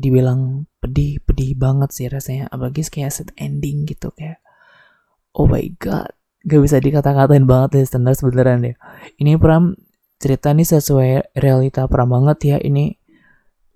dibilang 0.00 0.64
pedih 0.80 1.20
pedih 1.20 1.52
banget 1.60 1.92
sih 1.92 2.06
rasanya. 2.08 2.48
Apalagi 2.48 2.80
kayak 2.88 3.12
set 3.12 3.30
ending 3.36 3.84
gitu 3.84 4.08
kayak 4.16 4.40
oh 5.36 5.44
my 5.44 5.64
god. 5.76 6.10
Gak 6.40 6.64
bisa 6.64 6.80
dikata-katain 6.80 7.44
banget 7.44 7.84
listener 7.84 8.16
sebenernya 8.16 8.56
deh. 8.72 8.76
Ini 9.20 9.36
Pram 9.36 9.76
cerita 10.16 10.56
nih 10.56 10.64
sesuai 10.64 11.36
realita 11.36 11.84
Pram 11.84 12.08
banget 12.08 12.38
ya. 12.40 12.56
Ini 12.56 12.96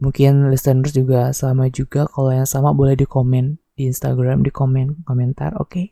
mungkin 0.01 0.49
listeners 0.49 0.97
juga 0.97 1.37
sama 1.37 1.69
juga. 1.69 2.09
Kalau 2.09 2.33
yang 2.33 2.49
sama 2.49 2.73
boleh 2.73 2.97
di 2.97 3.05
komen 3.05 3.61
di 3.77 3.91
Instagram 3.93 4.41
di 4.41 4.49
komen 4.49 5.05
komentar 5.05 5.61
oke? 5.61 5.69
Okay? 5.69 5.87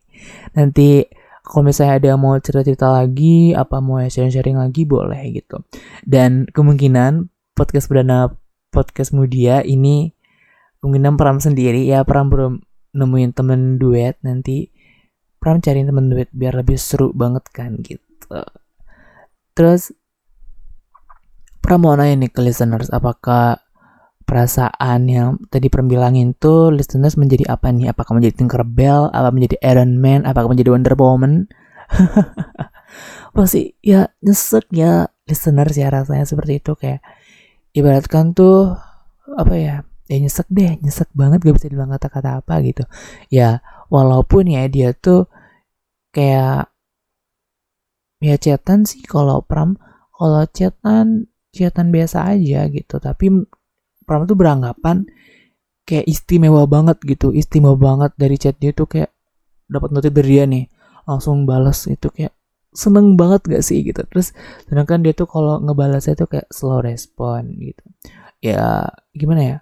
nanti 0.56 1.04
kalau 1.42 1.66
misalnya 1.66 1.98
ada 1.98 2.10
mau 2.14 2.38
cerita-cerita 2.38 2.86
lagi 2.88 3.50
apa 3.52 3.82
mau 3.82 3.98
sharing-sharing 3.98 4.56
lagi 4.56 4.86
boleh 4.86 5.22
gitu. 5.34 5.66
Dan 6.06 6.46
kemungkinan 6.46 7.26
podcast 7.58 7.90
perdana 7.90 8.30
podcast 8.70 9.10
Mudia 9.10 9.60
ini 9.66 10.14
kemungkinan 10.82 11.14
Pram 11.14 11.38
sendiri 11.38 11.86
ya 11.86 12.02
Pram 12.02 12.26
belum 12.26 12.58
nemuin 12.98 13.30
temen 13.32 13.78
duet 13.78 14.18
nanti. 14.26 14.66
Pram 15.38 15.62
cari 15.62 15.86
temen 15.86 16.10
duet 16.10 16.26
biar 16.34 16.58
lebih 16.58 16.74
seru 16.74 17.14
banget 17.14 17.46
kan 17.54 17.78
gitu. 17.78 18.42
Terus 19.54 19.94
Pram 21.62 21.86
mau 21.86 21.94
nanya 21.94 22.26
nih 22.26 22.30
ke 22.34 22.42
listeners 22.42 22.90
apakah 22.90 23.62
perasaan 24.26 25.06
yang 25.06 25.38
tadi 25.46 25.70
Pram 25.70 25.86
bilangin 25.86 26.34
tuh 26.34 26.74
listeners 26.74 27.14
menjadi 27.14 27.46
apa 27.54 27.70
nih? 27.70 27.94
Apakah 27.94 28.18
menjadi 28.18 28.42
Tinkerbell? 28.42 29.14
Apa 29.14 29.30
menjadi 29.30 29.62
Iron 29.62 30.02
Man? 30.02 30.26
Apakah 30.26 30.50
menjadi 30.50 30.74
Wonder 30.74 30.98
Woman? 30.98 31.46
Pasti 33.36 33.78
ya 33.78 34.10
nyesek 34.18 34.66
ya 34.74 35.06
listeners 35.30 35.78
ya 35.78 35.94
rasanya 35.94 36.26
seperti 36.26 36.58
itu. 36.58 36.74
Kayak 36.74 37.06
ibaratkan 37.78 38.34
tuh 38.34 38.74
apa 39.38 39.54
ya 39.54 39.76
ya 40.12 40.21
nyesek 40.21 40.49
deh 40.52 40.76
nyesek 40.85 41.09
banget 41.16 41.40
gak 41.40 41.57
bisa 41.57 41.73
dibilang 41.73 41.97
kata-kata 41.97 42.45
apa 42.45 42.61
gitu. 42.61 42.85
Ya 43.33 43.64
walaupun 43.88 44.45
ya 44.45 44.69
dia 44.69 44.92
tuh 44.92 45.25
kayak 46.12 46.69
ya 48.21 48.37
chatan 48.37 48.85
sih 48.85 49.00
kalau 49.09 49.40
pram 49.40 49.81
kalau 50.12 50.45
chatan 50.52 51.33
chatan 51.57 51.88
biasa 51.88 52.28
aja 52.28 52.69
gitu. 52.69 53.00
Tapi 53.00 53.49
pram 54.04 54.28
tuh 54.28 54.37
beranggapan 54.37 55.09
kayak 55.88 56.04
istimewa 56.04 56.69
banget 56.69 57.00
gitu 57.09 57.33
istimewa 57.33 57.81
banget. 57.81 58.12
Dari 58.21 58.37
chat 58.37 58.61
dia 58.61 58.76
tuh 58.76 58.85
kayak 58.85 59.09
dapat 59.73 59.97
notif 59.97 60.12
dari 60.12 60.28
dia 60.28 60.45
nih 60.45 60.69
langsung 61.09 61.49
balas 61.49 61.88
itu 61.88 62.12
kayak 62.12 62.37
seneng 62.76 63.16
banget 63.16 63.49
gak 63.49 63.64
sih 63.64 63.81
gitu. 63.81 64.04
Terus 64.12 64.37
sedangkan 64.69 65.00
dia 65.00 65.16
tuh 65.16 65.25
kalau 65.25 65.57
ngebalasnya 65.64 66.21
tuh 66.21 66.28
kayak 66.28 66.52
slow 66.52 66.85
respon 66.85 67.49
gitu. 67.57 67.85
Ya 68.45 68.92
gimana 69.16 69.40
ya 69.40 69.59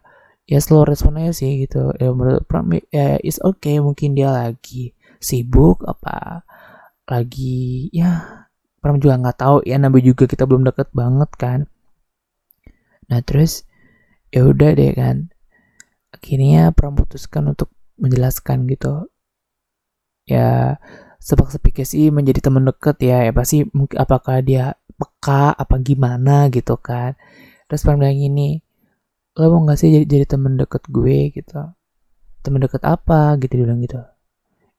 ya 0.50 0.58
slow 0.58 0.82
respon 0.82 1.22
aja 1.22 1.30
sih 1.30 1.62
gitu. 1.62 1.94
Ya 2.02 2.10
menurut 2.10 2.42
Pram 2.50 2.66
ya 2.90 3.22
is 3.22 3.38
okay 3.38 3.78
mungkin 3.78 4.18
dia 4.18 4.34
lagi 4.34 4.98
sibuk 5.22 5.86
apa 5.86 6.42
lagi 7.06 7.86
ya 7.94 8.42
Pram 8.82 8.98
juga 8.98 9.14
nggak 9.22 9.38
tahu. 9.38 9.56
Ya 9.62 9.78
nabi 9.78 10.02
juga 10.02 10.26
kita 10.26 10.50
belum 10.50 10.66
deket 10.66 10.90
banget 10.90 11.30
kan. 11.38 11.58
Nah 13.06 13.22
terus 13.22 13.62
ya 14.34 14.42
udah 14.42 14.74
deh 14.74 14.90
kan. 14.98 15.30
Akhirnya 16.10 16.74
Pram 16.74 16.98
putuskan 16.98 17.54
untuk 17.54 17.70
menjelaskan 17.94 18.66
gitu. 18.66 19.06
Ya 20.26 20.82
sebab 21.22 21.46
sih 21.86 22.10
menjadi 22.10 22.42
teman 22.42 22.66
deket 22.66 22.98
ya. 23.06 23.22
Ya 23.22 23.30
pasti 23.30 23.70
mungkin 23.70 24.02
apakah 24.02 24.42
dia 24.42 24.74
peka 24.98 25.54
apa 25.54 25.78
gimana 25.78 26.50
gitu 26.50 26.74
kan. 26.74 27.14
Terus 27.70 27.86
Pram 27.86 28.02
bilang 28.02 28.18
gini 28.18 28.66
lo 29.38 29.44
mau 29.52 29.62
gak 29.70 29.78
sih 29.78 29.88
jadi, 29.94 30.06
jadi 30.06 30.24
temen 30.26 30.58
deket 30.58 30.82
gue? 30.90 31.30
gitu. 31.34 31.60
Temen 32.42 32.60
deket 32.62 32.82
apa? 32.82 33.36
gitu 33.38 33.52
dia 33.58 33.64
bilang 33.68 33.80
gitu. 33.84 34.00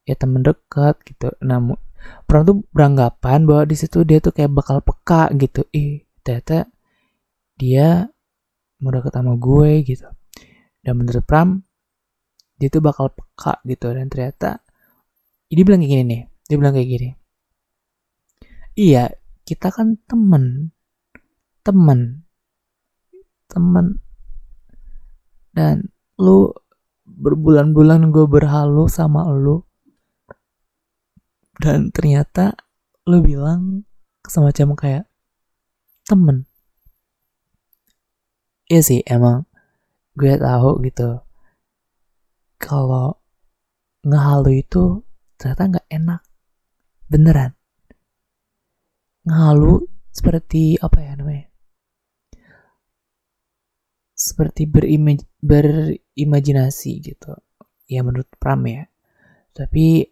Ya 0.08 0.14
temen 0.18 0.42
deket 0.44 0.96
gitu. 1.06 1.32
Namun 1.40 1.78
Pram 2.26 2.42
tuh 2.42 2.66
beranggapan 2.74 3.46
bahwa 3.46 3.62
di 3.62 3.76
situ 3.78 4.02
dia 4.02 4.18
tuh 4.18 4.34
kayak 4.34 4.50
bakal 4.50 4.82
peka 4.82 5.30
gitu. 5.38 5.62
Ih 5.70 6.02
ternyata 6.26 6.66
dia 7.54 8.10
mau 8.82 8.90
deket 8.90 9.14
sama 9.14 9.38
gue 9.38 9.70
gitu. 9.86 10.08
Dan 10.82 10.92
menurut 10.98 11.22
Pram 11.22 11.62
dia 12.58 12.68
tuh 12.68 12.82
bakal 12.82 13.14
peka 13.14 13.62
gitu. 13.62 13.86
Dan 13.94 14.10
ternyata 14.10 14.58
ini 15.54 15.60
bilang 15.62 15.80
kayak 15.84 15.92
gini 15.94 16.04
nih 16.10 16.22
dia 16.50 16.56
bilang 16.58 16.74
kayak 16.74 16.88
gini. 16.90 17.08
Iya 18.74 19.04
kita 19.46 19.68
kan 19.70 20.00
temen 20.08 20.74
temen 21.62 22.26
temen 23.46 24.02
dan 25.52 25.92
lu 26.16 26.52
berbulan-bulan 27.04 28.08
gue 28.08 28.26
berhalu 28.26 28.88
sama 28.88 29.28
lu. 29.30 29.62
Dan 31.60 31.92
ternyata 31.92 32.56
lu 33.06 33.22
bilang 33.22 33.86
semacam 34.26 34.68
kayak 34.74 35.04
temen. 36.08 36.48
Iya 38.66 38.80
sih 38.80 39.00
emang 39.04 39.44
gue 40.16 40.32
tahu 40.40 40.80
gitu. 40.88 41.20
Kalau 42.56 43.20
ngehalu 44.02 44.64
itu 44.64 45.04
ternyata 45.36 45.62
nggak 45.76 45.88
enak. 45.92 46.20
Beneran. 47.12 47.52
Ngehalu 49.28 49.86
seperti 50.10 50.80
apa 50.80 50.98
ya 50.98 51.12
namanya? 51.14 51.46
Seperti 54.16 54.64
berimaj 54.70 55.20
berimajinasi 55.42 57.02
gitu. 57.02 57.34
Ya 57.90 58.06
menurut 58.06 58.30
Pram 58.38 58.62
ya. 58.64 58.86
Tapi 59.52 60.06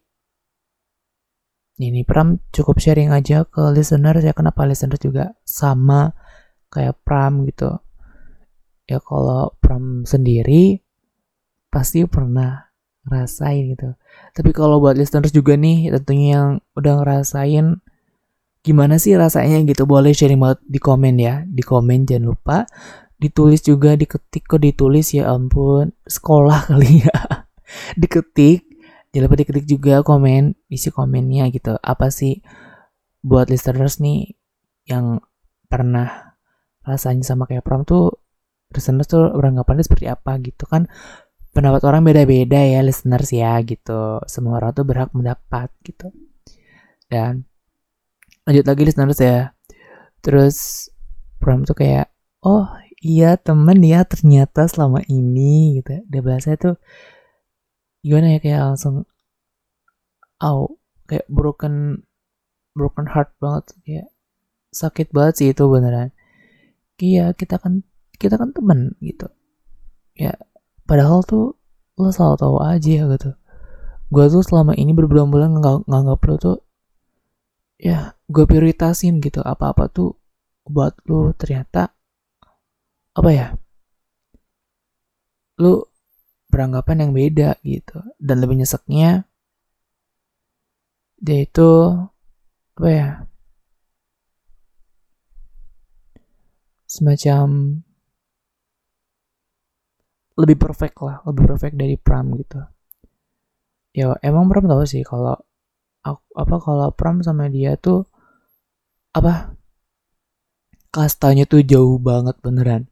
ini 1.81 2.05
Pram 2.05 2.37
cukup 2.53 2.77
sharing 2.77 3.15
aja 3.15 3.47
ke 3.49 3.63
listener. 3.73 4.19
Ya 4.21 4.37
kenapa 4.37 4.67
listener 4.69 5.01
juga 5.01 5.33
sama 5.47 6.13
kayak 6.69 7.01
Pram 7.07 7.47
gitu. 7.49 7.79
Ya 8.85 8.99
kalau 9.01 9.55
Pram 9.63 10.03
sendiri 10.05 10.83
pasti 11.71 12.05
pernah 12.05 12.69
ngerasain 13.07 13.73
gitu. 13.73 13.97
Tapi 14.37 14.51
kalau 14.53 14.83
buat 14.83 14.99
listeners 14.99 15.33
juga 15.33 15.57
nih 15.57 15.95
tentunya 16.03 16.29
yang 16.37 16.49
udah 16.77 17.01
ngerasain 17.01 17.81
gimana 18.61 19.01
sih 19.01 19.17
rasanya 19.17 19.63
gitu? 19.65 19.89
Boleh 19.89 20.13
sharing 20.13 20.43
banget 20.43 20.61
di 20.69 20.77
komen 20.83 21.17
ya. 21.17 21.47
Di 21.49 21.63
komen 21.65 22.05
jangan 22.05 22.25
lupa 22.35 22.67
ditulis 23.21 23.61
juga 23.61 23.95
diketik 23.95 24.49
kok 24.49 24.65
ditulis 24.65 25.13
ya 25.13 25.29
ampun 25.29 25.93
sekolah 26.09 26.65
kali 26.73 27.05
ya. 27.05 27.45
Diketik 27.95 28.67
jangan 29.13 29.27
lupa 29.27 29.37
diketik 29.39 29.67
juga 29.69 29.95
komen 30.01 30.57
isi 30.73 30.89
komennya 30.89 31.53
gitu. 31.53 31.77
Apa 31.79 32.09
sih 32.09 32.41
buat 33.21 33.53
listeners 33.53 34.01
nih 34.01 34.33
yang 34.89 35.21
pernah 35.69 36.35
rasanya 36.83 37.23
sama 37.23 37.45
kayak 37.45 37.63
prom 37.63 37.85
tuh 37.85 38.25
listeners 38.73 39.07
tuh 39.07 39.29
beranggapannya 39.37 39.85
seperti 39.85 40.09
apa 40.09 40.41
gitu 40.41 40.65
kan? 40.65 40.89
Pendapat 41.51 41.83
orang 41.85 42.07
beda-beda 42.07 42.63
ya 42.63 42.81
listeners 42.81 43.29
ya 43.37 43.61
gitu. 43.63 44.25
Semua 44.25 44.59
orang 44.59 44.73
tuh 44.73 44.89
berhak 44.89 45.13
mendapat 45.13 45.69
gitu. 45.85 46.09
Dan 47.11 47.45
lanjut 48.49 48.65
lagi 48.65 48.83
listeners 48.89 49.21
ya. 49.21 49.53
Terus 50.25 50.89
prom 51.37 51.69
tuh 51.69 51.77
kayak 51.77 52.09
oh 52.47 52.69
iya 53.01 53.37
temen 53.41 53.81
ya 53.81 54.05
ternyata 54.05 54.69
selama 54.69 55.01
ini 55.09 55.81
gitu. 55.81 56.05
Dia 56.07 56.21
bahasa 56.21 56.57
tuh 56.57 56.77
gimana 58.05 58.37
ya 58.37 58.39
kayak 58.41 58.61
langsung 58.73 59.05
au 60.41 60.81
kayak 61.05 61.29
broken 61.29 62.05
broken 62.73 63.07
heart 63.13 63.33
banget 63.43 63.65
kayak 63.85 64.09
sakit 64.73 65.13
banget 65.13 65.35
sih 65.37 65.49
itu 65.53 65.65
beneran. 65.67 66.13
Iya 67.01 67.33
kita 67.33 67.57
kan 67.61 67.83
kita 68.21 68.37
kan 68.37 68.53
temen 68.53 68.97
gitu. 69.01 69.29
Ya 70.17 70.37
padahal 70.85 71.25
tuh 71.25 71.57
lo 71.97 72.09
selalu 72.13 72.37
tahu 72.41 72.57
aja 72.61 73.05
gitu. 73.09 73.31
Gue 74.11 74.27
tuh 74.29 74.43
selama 74.45 74.73
ini 74.77 74.93
berbulan-bulan 74.93 75.61
nganggap 75.89 76.21
lo 76.29 76.35
tuh 76.37 76.59
ya 77.81 78.13
gue 78.29 78.45
prioritasin 78.45 79.25
gitu 79.25 79.41
apa-apa 79.41 79.89
tuh 79.89 80.17
buat 80.69 80.97
lo. 81.09 81.33
Ternyata 81.37 82.00
apa 83.19 83.31
ya? 83.35 83.47
Lu 85.63 85.87
beranggapan 86.51 87.07
yang 87.07 87.13
beda 87.15 87.51
gitu. 87.63 87.99
Dan 88.19 88.43
lebih 88.43 88.59
nyeseknya 88.59 89.25
dia 91.21 91.39
itu 91.47 91.71
apa 92.77 92.89
ya? 92.89 93.09
Semacam 96.91 97.47
lebih 100.41 100.57
perfect 100.57 100.97
lah 101.05 101.21
lebih 101.29 101.45
perfect 101.55 101.75
dari 101.77 101.95
Pram 102.01 102.27
gitu. 102.41 102.61
Ya 103.95 104.17
emang 104.27 104.51
Pram 104.51 104.67
tahu 104.67 104.83
sih 104.89 105.03
kalau 105.07 105.39
apa 106.35 106.57
kalau 106.59 106.89
Pram 106.91 107.23
sama 107.23 107.47
dia 107.47 107.79
tuh 107.79 108.09
apa? 109.15 109.55
Kastanya 110.91 111.47
tuh 111.47 111.63
jauh 111.63 112.03
banget 112.03 112.35
beneran 112.43 112.90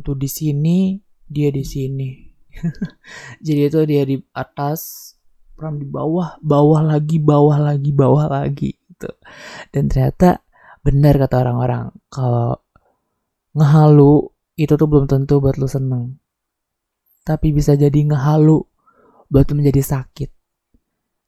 Tuh 0.00 0.16
di 0.16 0.30
sini 0.30 0.96
dia 1.26 1.50
di 1.50 1.66
sini 1.66 2.10
jadi 3.44 3.60
itu 3.70 3.80
dia 3.86 4.02
di 4.06 4.16
atas 4.34 5.12
Pram 5.54 5.76
di 5.76 5.84
bawah 5.84 6.40
bawah 6.40 6.80
lagi 6.80 7.20
bawah 7.20 7.60
lagi 7.60 7.92
bawah 7.92 8.26
lagi 8.32 8.80
gitu 8.80 9.10
dan 9.76 9.92
ternyata 9.92 10.40
benar 10.80 11.20
kata 11.20 11.36
orang-orang 11.44 11.92
kalau 12.08 12.56
ngehalu 13.54 14.30
itu 14.60 14.76
tuh 14.76 14.84
belum 14.84 15.08
tentu 15.08 15.40
buat 15.40 15.56
lu 15.56 15.64
seneng. 15.64 16.20
Tapi 17.24 17.52
bisa 17.56 17.72
jadi 17.76 17.96
ngehalu 17.96 18.60
buat 19.32 19.48
lu 19.48 19.54
menjadi 19.56 19.80
sakit. 19.80 20.30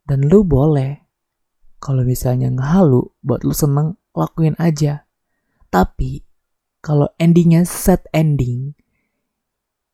Dan 0.04 0.28
lu 0.28 0.44
boleh 0.44 1.00
kalau 1.80 2.04
misalnya 2.04 2.52
ngehalu 2.52 3.09
buat 3.25 3.40
lu 3.42 3.56
seneng 3.56 3.97
lakuin 4.12 4.52
aja. 4.61 5.09
Tapi 5.73 6.21
kalau 6.82 7.06
endingnya 7.16 7.62
set 7.62 8.10
ending 8.10 8.74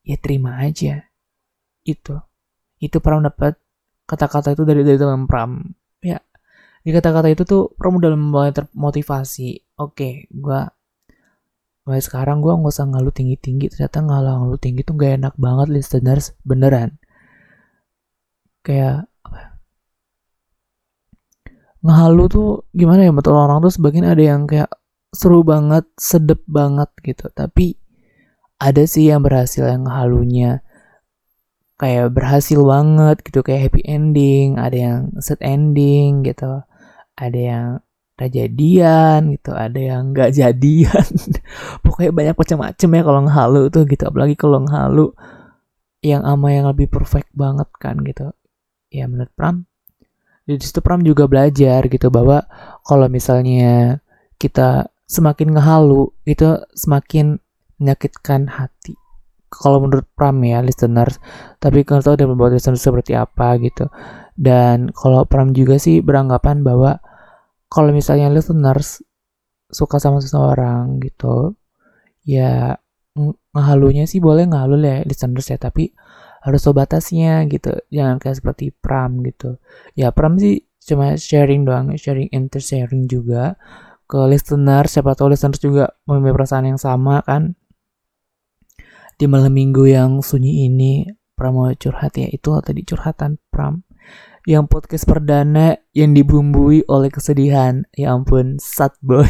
ya 0.08 0.16
terima 0.16 0.56
aja. 0.64 1.04
Itu. 1.84 2.16
Itu 2.80 2.98
pernah 3.04 3.28
dapat 3.28 3.60
kata-kata 4.08 4.56
itu 4.56 4.64
dari 4.64 4.82
dari 4.82 4.96
teman 4.96 5.28
Pram. 5.28 5.60
Ya, 6.00 6.18
di 6.80 6.90
kata-kata 6.90 7.28
itu 7.28 7.44
tuh 7.44 7.76
Pram 7.76 8.00
udah 8.00 8.16
mulai 8.16 8.50
termotivasi. 8.56 9.76
Oke, 9.76 10.26
gue 10.32 10.60
mulai 11.88 12.04
sekarang 12.04 12.44
gue 12.44 12.52
nggak 12.52 12.68
usah 12.68 12.84
ngalu 12.84 13.08
tinggi-tinggi 13.16 13.72
ternyata 13.72 14.04
ngalu 14.04 14.28
ngalu 14.28 14.56
tinggi 14.60 14.84
tuh 14.84 14.92
gak 15.00 15.24
enak 15.24 15.34
banget 15.40 15.72
listeners 15.72 16.36
beneran 16.44 17.00
kayak 18.60 19.08
ya? 19.08 19.56
ngehalu 21.80 22.28
tuh 22.28 22.48
gimana 22.76 23.08
ya 23.08 23.12
betul 23.16 23.40
orang 23.40 23.64
tuh 23.64 23.72
sebagian 23.72 24.04
ada 24.04 24.20
yang 24.20 24.44
kayak 24.44 24.68
seru 25.18 25.42
banget 25.42 25.82
sedep 25.98 26.38
banget 26.46 26.86
gitu. 27.02 27.26
Tapi 27.34 27.74
ada 28.62 28.86
sih 28.86 29.10
yang 29.10 29.26
berhasil 29.26 29.66
yang 29.66 29.82
ngehalunya 29.86 30.62
kayak 31.78 32.10
berhasil 32.10 32.58
banget 32.62 33.22
gitu 33.22 33.42
kayak 33.46 33.70
happy 33.70 33.86
ending 33.86 34.58
ada 34.58 34.74
yang 34.74 35.00
sad 35.22 35.38
ending 35.38 36.26
gitu 36.26 36.66
ada 37.14 37.38
yang 37.38 37.68
jadian 38.18 39.30
gitu 39.34 39.54
ada 39.54 39.78
yang 39.78 40.10
nggak 40.14 40.34
jadian. 40.34 41.06
Pokoknya 41.86 42.10
banyak 42.14 42.36
macam-macam 42.38 42.88
ya 42.94 43.02
kalau 43.02 43.20
ngehalu 43.26 43.62
tuh 43.74 43.82
gitu 43.86 44.04
apalagi 44.06 44.34
kalau 44.34 44.58
ngehalu 44.62 45.14
yang 46.02 46.22
ama 46.22 46.54
yang 46.54 46.66
lebih 46.70 46.90
perfect 46.90 47.30
banget 47.34 47.66
kan 47.78 47.98
gitu. 48.02 48.34
Ya 48.90 49.06
menurut 49.06 49.30
Pram 49.38 49.66
di 50.48 50.64
situ 50.64 50.80
Pram 50.80 51.04
juga 51.04 51.28
belajar 51.28 51.84
gitu 51.92 52.08
bahwa 52.08 52.48
kalau 52.80 53.04
misalnya 53.12 54.00
kita 54.40 54.88
semakin 55.08 55.56
ngehalu 55.56 56.12
itu 56.28 56.60
semakin 56.76 57.40
menyakitkan 57.80 58.46
hati. 58.46 58.94
Kalau 59.48 59.80
menurut 59.80 60.04
Pram 60.12 60.36
ya 60.44 60.60
listeners 60.60 61.16
tapi 61.56 61.80
kalau 61.80 62.04
tahu 62.04 62.20
dan 62.20 62.28
membuat 62.28 62.52
listeners 62.52 62.84
seperti 62.84 63.16
apa 63.16 63.56
gitu. 63.64 63.88
Dan 64.36 64.92
kalau 64.92 65.24
Pram 65.24 65.56
juga 65.56 65.80
sih 65.80 66.04
beranggapan 66.04 66.60
bahwa 66.60 67.00
kalau 67.72 67.90
misalnya 67.96 68.28
listeners 68.28 69.00
suka 69.72 69.96
sama 69.96 70.20
seseorang 70.20 71.00
gitu 71.00 71.56
ya 72.24 72.76
ngehalunya 73.52 74.04
sih 74.08 74.20
boleh 74.20 74.48
ngehalu 74.48 74.84
ya 74.84 74.96
listeners 75.08 75.48
ya 75.48 75.56
tapi 75.56 75.96
harus 76.44 76.60
tahu 76.60 76.76
batasnya 76.76 77.48
gitu. 77.48 77.72
Jangan 77.88 78.20
kayak 78.20 78.36
seperti 78.44 78.76
Pram 78.76 79.24
gitu. 79.24 79.56
Ya 79.96 80.12
Pram 80.12 80.36
sih 80.36 80.68
cuma 80.84 81.16
sharing 81.16 81.64
doang 81.64 81.92
sharing 81.96 82.28
enter 82.32 82.60
sharing 82.60 83.08
juga 83.08 83.56
ke 84.08 84.20
listener 84.24 84.88
siapa 84.88 85.12
tahu 85.12 85.36
listeners 85.36 85.60
juga 85.60 85.92
memiliki 86.08 86.34
perasaan 86.34 86.64
yang 86.64 86.80
sama 86.80 87.20
kan? 87.28 87.52
Di 89.20 89.28
malam 89.28 89.52
minggu 89.52 89.84
yang 89.84 90.24
sunyi 90.24 90.64
ini 90.64 91.04
Pram 91.38 91.54
mau 91.54 91.70
curhat 91.70 92.18
ya 92.18 92.26
itu 92.32 92.50
tadi 92.64 92.82
curhatan 92.82 93.38
Pram? 93.52 93.84
Yang 94.48 94.64
podcast 94.72 95.04
perdana 95.04 95.76
yang 95.92 96.16
dibumbui 96.16 96.82
oleh 96.88 97.12
kesedihan. 97.12 97.84
Ya 97.94 98.16
ampun, 98.16 98.56
sad 98.58 98.96
boy. 99.04 99.28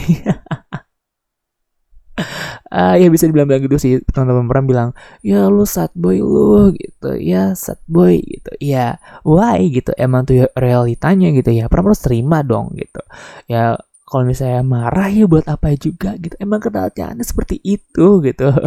uh, 2.70 2.94
ya 3.02 3.08
bisa 3.10 3.26
dibilang-bilang 3.26 3.66
gitu 3.66 3.76
sih 3.82 3.92
teman-teman 4.14 4.46
pernah 4.46 4.64
bilang 4.64 4.88
ya 5.26 5.50
lu 5.50 5.66
sad 5.66 5.90
boy 5.98 6.22
lu 6.22 6.70
gitu. 6.78 7.18
Ya 7.18 7.52
sad 7.58 7.82
boy 7.90 8.22
gitu. 8.22 8.54
Ya 8.62 9.02
why? 9.26 9.66
gitu. 9.68 9.90
Emang 9.98 10.22
tuh 10.24 10.46
realitanya 10.54 11.34
gitu 11.34 11.50
ya. 11.50 11.66
Pernah 11.66 11.92
harus 11.92 12.00
terima 12.00 12.46
dong 12.46 12.72
gitu. 12.78 13.02
Ya 13.50 13.74
kalau 14.08 14.24
misalnya 14.24 14.64
marah 14.64 15.12
ya 15.12 15.28
buat 15.28 15.44
apa 15.44 15.76
juga 15.76 16.16
gitu. 16.16 16.34
Emang 16.40 16.64
kenyataannya 16.64 17.24
seperti 17.24 17.60
itu 17.62 18.24
gitu. 18.24 18.48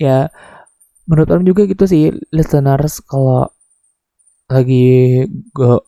Ya 0.00 0.32
menurut 1.04 1.28
orang 1.28 1.44
juga 1.44 1.68
gitu 1.68 1.84
sih 1.84 2.08
listeners 2.32 3.04
kalau 3.04 3.52
lagi 4.50 5.22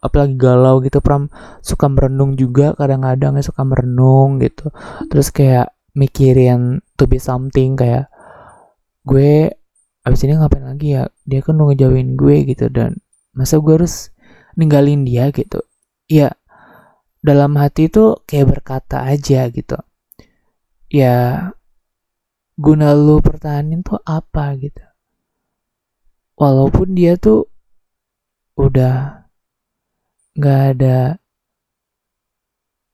apa 0.05 0.17
lagi 0.23 0.35
galau 0.39 0.79
gitu 0.85 1.03
Pram 1.03 1.27
suka 1.65 1.91
merenung 1.91 2.39
juga 2.39 2.79
kadang-kadang 2.79 3.41
ya 3.41 3.45
suka 3.45 3.63
merenung 3.65 4.39
gitu. 4.39 4.69
Terus 5.09 5.33
kayak 5.35 5.75
mikirin 5.97 6.85
to 6.97 7.09
be 7.09 7.17
something 7.17 7.75
kayak 7.75 8.09
gue 9.09 9.51
abis 10.07 10.21
ini 10.27 10.39
ngapain 10.39 10.63
lagi 10.69 11.01
ya? 11.01 11.11
Dia 11.27 11.41
kan 11.43 11.59
udah 11.59 11.75
ngejauhin 11.75 12.15
gue 12.15 12.37
gitu 12.47 12.69
dan 12.69 13.01
masa 13.35 13.59
gue 13.59 13.75
harus 13.75 14.15
ninggalin 14.55 15.03
dia 15.03 15.33
gitu? 15.35 15.65
Ya 16.07 16.37
dalam 17.23 17.55
hati 17.55 17.87
itu 17.87 18.19
kayak 18.27 18.59
berkata 18.59 19.07
aja 19.07 19.47
gitu. 19.49 19.79
Ya 20.91 21.49
guna 22.59 22.93
lu 22.93 23.23
pertahanin 23.23 23.81
tuh 23.87 24.03
apa 24.03 24.59
gitu. 24.59 24.83
Walaupun 26.37 26.99
dia 26.99 27.15
tuh 27.17 27.47
udah 28.59 29.25
nggak 30.37 30.61
ada 30.77 31.17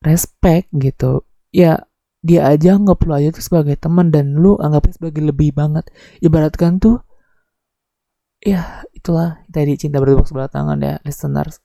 respect 0.05 0.71
gitu 0.75 1.27
ya 1.55 1.83
dia 2.23 2.41
aja 2.51 2.75
nggak 2.79 2.99
perlu 2.99 3.15
aja 3.19 3.29
tuh 3.31 3.43
sebagai 3.43 3.79
teman 3.79 4.11
dan 4.11 4.35
lu 4.35 4.59
anggapnya 4.61 4.95
sebagai 4.99 5.23
lebih 5.25 5.57
banget. 5.57 5.89
Ibaratkan 6.21 6.79
tuh 6.83 7.01
ya 8.43 8.85
itulah 8.95 9.43
tadi 9.51 9.75
cinta 9.81 9.99
bertepuk 9.99 10.27
sebelah 10.29 10.51
tangan 10.51 10.79
ya 10.79 10.95
listeners 11.03 11.59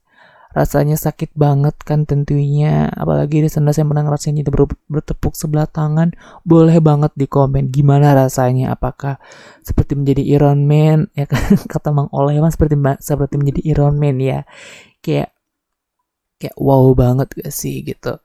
rasanya 0.54 0.96
sakit 0.96 1.34
banget 1.34 1.76
kan 1.82 2.06
tentunya. 2.06 2.88
Apalagi 2.94 3.42
di 3.44 3.50
sana 3.50 3.74
saya 3.74 3.90
pernah 3.90 4.06
ngerasain 4.06 4.38
itu 4.38 4.54
bertepuk 4.88 5.34
sebelah 5.34 5.66
tangan. 5.66 6.14
Boleh 6.46 6.78
banget 6.80 7.12
di 7.18 7.26
komen 7.26 7.74
gimana 7.74 8.14
rasanya. 8.14 8.78
Apakah 8.78 9.18
seperti 9.66 9.98
menjadi 9.98 10.24
Iron 10.24 10.64
Man? 10.70 11.10
Ya 11.20 11.26
kan? 11.26 11.58
Kata 11.70 11.90
Mang 11.90 12.10
Oleh 12.14 12.38
mas 12.40 12.56
seperti 12.56 12.78
seperti 13.02 13.36
menjadi 13.42 13.62
Iron 13.66 13.98
Man 13.98 14.22
ya. 14.22 14.46
Kayak 15.02 15.34
kayak 16.38 16.56
wow 16.60 16.94
banget 16.94 17.34
gak 17.34 17.52
sih 17.52 17.82
gitu. 17.84 18.22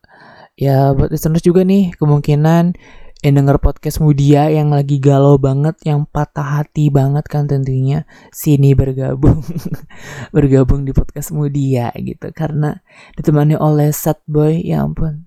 Ya 0.58 0.90
buat 0.92 1.08
listeners 1.14 1.46
juga 1.46 1.62
nih 1.62 1.94
kemungkinan 1.96 2.74
yang 3.18 3.34
denger 3.34 3.58
podcast 3.58 3.98
Mudia 3.98 4.46
yang 4.46 4.70
lagi 4.70 5.02
galau 5.02 5.42
banget, 5.42 5.74
yang 5.82 6.06
patah 6.06 6.62
hati 6.62 6.86
banget 6.86 7.26
kan 7.26 7.50
tentunya 7.50 8.06
sini 8.30 8.78
bergabung. 8.78 9.42
Bergabung 10.34 10.86
di 10.86 10.94
podcast 10.94 11.34
Mudia 11.34 11.90
gitu 11.98 12.30
karena 12.30 12.78
ditemani 13.18 13.58
oleh 13.58 13.90
sad 13.90 14.22
boy 14.30 14.62
ya 14.62 14.86
ampun. 14.86 15.26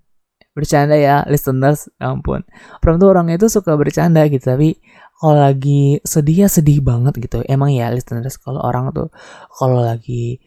Bercanda 0.56 0.96
ya 0.96 1.28
listeners 1.28 1.92
ya 2.00 2.16
ampun. 2.16 2.48
Orang 2.80 2.96
tuh 3.04 3.12
orangnya 3.12 3.36
itu 3.36 3.52
suka 3.52 3.76
bercanda 3.76 4.24
gitu 4.32 4.56
tapi 4.56 4.80
kalau 5.20 5.44
lagi 5.44 6.00
sedih 6.08 6.48
ya 6.48 6.50
sedih 6.52 6.80
banget 6.80 7.20
gitu. 7.20 7.44
Emang 7.44 7.76
ya 7.76 7.92
listeners 7.92 8.40
kalau 8.40 8.64
orang 8.64 8.96
tuh 8.96 9.12
kalau 9.52 9.84
lagi 9.84 10.40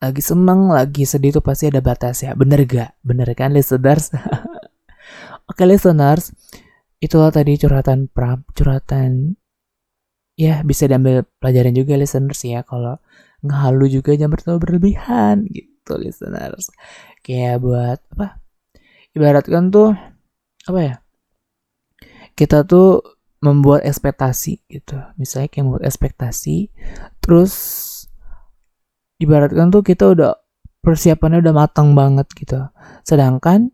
lagi 0.00 0.24
seneng 0.24 0.72
lagi 0.72 1.04
sedih 1.04 1.36
tuh 1.36 1.44
pasti 1.44 1.68
ada 1.68 1.84
batas 1.84 2.24
ya 2.24 2.32
bener 2.32 2.64
gak? 2.64 2.96
Bener 3.04 3.28
kan 3.36 3.52
listeners? 3.52 4.08
Oke 5.52 5.68
listeners 5.68 6.32
itulah 6.98 7.30
tadi 7.30 7.54
curhatan 7.54 8.10
Pram 8.10 8.42
curhatan 8.54 9.38
ya 10.38 10.62
bisa 10.62 10.86
diambil 10.86 11.26
pelajaran 11.42 11.74
juga 11.74 11.98
listeners 11.98 12.42
ya 12.46 12.62
kalau 12.62 12.98
ngehalu 13.42 13.98
juga 13.98 14.14
jangan 14.14 14.38
terlalu 14.38 14.58
berlebihan 14.62 15.46
gitu 15.50 15.98
listeners. 15.98 16.70
Kayak 17.22 17.62
buat 17.62 17.98
apa 18.14 18.42
ibaratkan 19.14 19.70
tuh 19.70 19.94
apa 20.66 20.80
ya 20.82 20.94
kita 22.38 22.62
tuh 22.66 23.02
membuat 23.42 23.86
ekspektasi 23.86 24.66
gitu. 24.70 24.98
Misalnya 25.18 25.50
kayak 25.50 25.64
membuat 25.66 25.84
ekspektasi 25.86 26.70
terus 27.22 27.54
ibaratkan 29.18 29.70
tuh 29.74 29.82
kita 29.82 30.14
udah 30.14 30.38
persiapannya 30.82 31.42
udah 31.42 31.54
matang 31.54 31.94
banget 31.98 32.26
gitu. 32.34 32.62
Sedangkan 33.02 33.70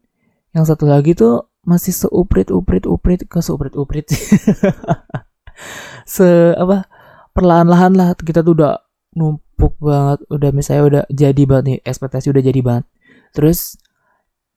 yang 0.57 0.65
satu 0.65 0.89
lagi 0.89 1.13
tuh 1.17 1.54
masih 1.65 1.93
seuprit 1.97 2.53
uprit 2.53 2.85
uprit 2.85 3.25
ke 3.25 3.39
seuprit 3.41 3.75
uprit. 3.77 4.07
Se 6.15 6.53
apa 6.55 6.85
perlahan-lahan 7.33 7.93
lah 7.97 8.09
kita 8.15 8.45
tuh 8.45 8.55
udah 8.57 8.75
numpuk 9.17 9.75
banget 9.81 10.21
udah 10.29 10.51
misalnya 10.53 10.83
udah 10.85 11.03
jadi 11.11 11.43
banget 11.49 11.65
nih 11.65 11.79
ekspektasi 11.83 12.31
udah 12.31 12.43
jadi 12.45 12.61
banget. 12.61 12.85
Terus 13.35 13.81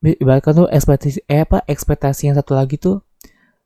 ibaratkan 0.04 0.64
tuh 0.64 0.68
ekspektasi 0.70 1.26
eh 1.26 1.42
apa 1.42 1.64
ekspektasi 1.66 2.30
yang 2.30 2.36
satu 2.38 2.54
lagi 2.54 2.78
tuh 2.78 3.02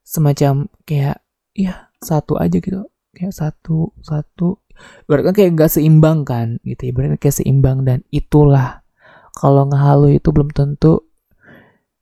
semacam 0.07 0.71
kayak 0.89 1.21
ya 1.53 1.93
satu 2.01 2.39
aja 2.39 2.57
gitu. 2.57 2.89
Kayak 3.13 3.35
satu 3.37 3.93
satu. 4.01 4.63
Ibaratkan 5.05 5.37
kayak 5.37 5.51
gak 5.59 5.71
seimbang 5.77 6.25
kan 6.25 6.57
gitu. 6.65 6.89
Ibaratnya 6.89 7.21
kayak 7.21 7.37
seimbang 7.43 7.85
dan 7.85 8.01
itulah. 8.09 8.81
Kalau 9.33 9.65
ngehalu 9.69 10.21
itu 10.21 10.29
belum 10.29 10.53
tentu 10.53 11.12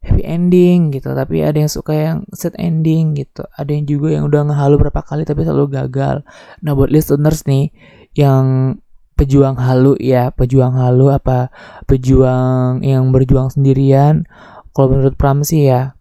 happy 0.01 0.25
ending 0.25 0.93
gitu. 0.93 1.13
Tapi 1.13 1.45
ada 1.45 1.61
yang 1.61 1.73
suka 1.73 1.93
yang 1.93 2.19
sad 2.33 2.57
ending 2.57 3.17
gitu. 3.17 3.45
Ada 3.57 3.71
yang 3.73 3.85
juga 3.87 4.09
yang 4.17 4.25
udah 4.29 4.53
ngehalu 4.53 4.89
berapa 4.89 5.01
kali 5.05 5.23
tapi 5.29 5.45
selalu 5.45 5.71
gagal. 5.73 6.25
Nah 6.65 6.73
buat 6.73 6.91
listeners 6.93 7.45
nih 7.45 7.73
yang 8.17 8.77
pejuang 9.15 9.61
halu 9.61 10.01
ya 10.01 10.33
pejuang 10.33 10.81
halu 10.81 11.13
apa 11.13 11.53
pejuang 11.85 12.81
yang 12.81 13.13
berjuang 13.13 13.53
sendirian 13.53 14.25
kalau 14.73 14.97
menurut 14.97 15.13
Pram 15.21 15.45
sih 15.45 15.69
ya 15.69 15.93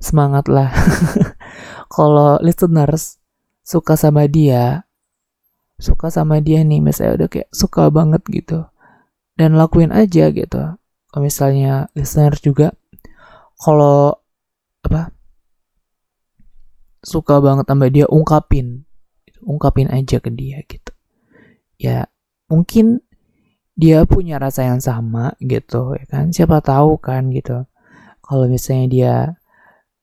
semangat 0.00 0.48
lah 0.48 0.72
kalau 1.94 2.40
listeners 2.40 3.20
suka 3.60 4.00
sama 4.00 4.24
dia 4.32 4.88
suka 5.76 6.08
sama 6.08 6.40
dia 6.40 6.64
nih 6.64 6.80
misalnya 6.80 7.20
udah 7.20 7.28
kayak 7.28 7.52
suka 7.52 7.92
banget 7.92 8.24
gitu 8.32 8.64
dan 9.36 9.56
lakuin 9.56 9.90
aja 9.92 10.28
gitu. 10.30 10.62
Kalau 11.12 11.22
misalnya 11.24 11.92
listeners 11.96 12.40
juga 12.40 12.72
kalau 13.62 14.18
apa 14.82 15.14
suka 17.06 17.38
banget 17.38 17.70
sama 17.70 17.86
dia 17.86 18.10
ungkapin 18.10 18.82
ungkapin 19.46 19.90
aja 19.90 20.18
ke 20.18 20.30
dia 20.34 20.62
gitu. 20.66 20.92
Ya 21.78 22.06
mungkin 22.50 23.02
dia 23.74 24.04
punya 24.06 24.38
rasa 24.38 24.66
yang 24.66 24.82
sama 24.82 25.34
gitu 25.42 25.94
ya 25.98 26.06
kan? 26.10 26.30
Siapa 26.34 26.62
tahu 26.62 26.98
kan 26.98 27.30
gitu. 27.30 27.66
Kalau 28.22 28.46
misalnya 28.50 28.86
dia 28.90 29.14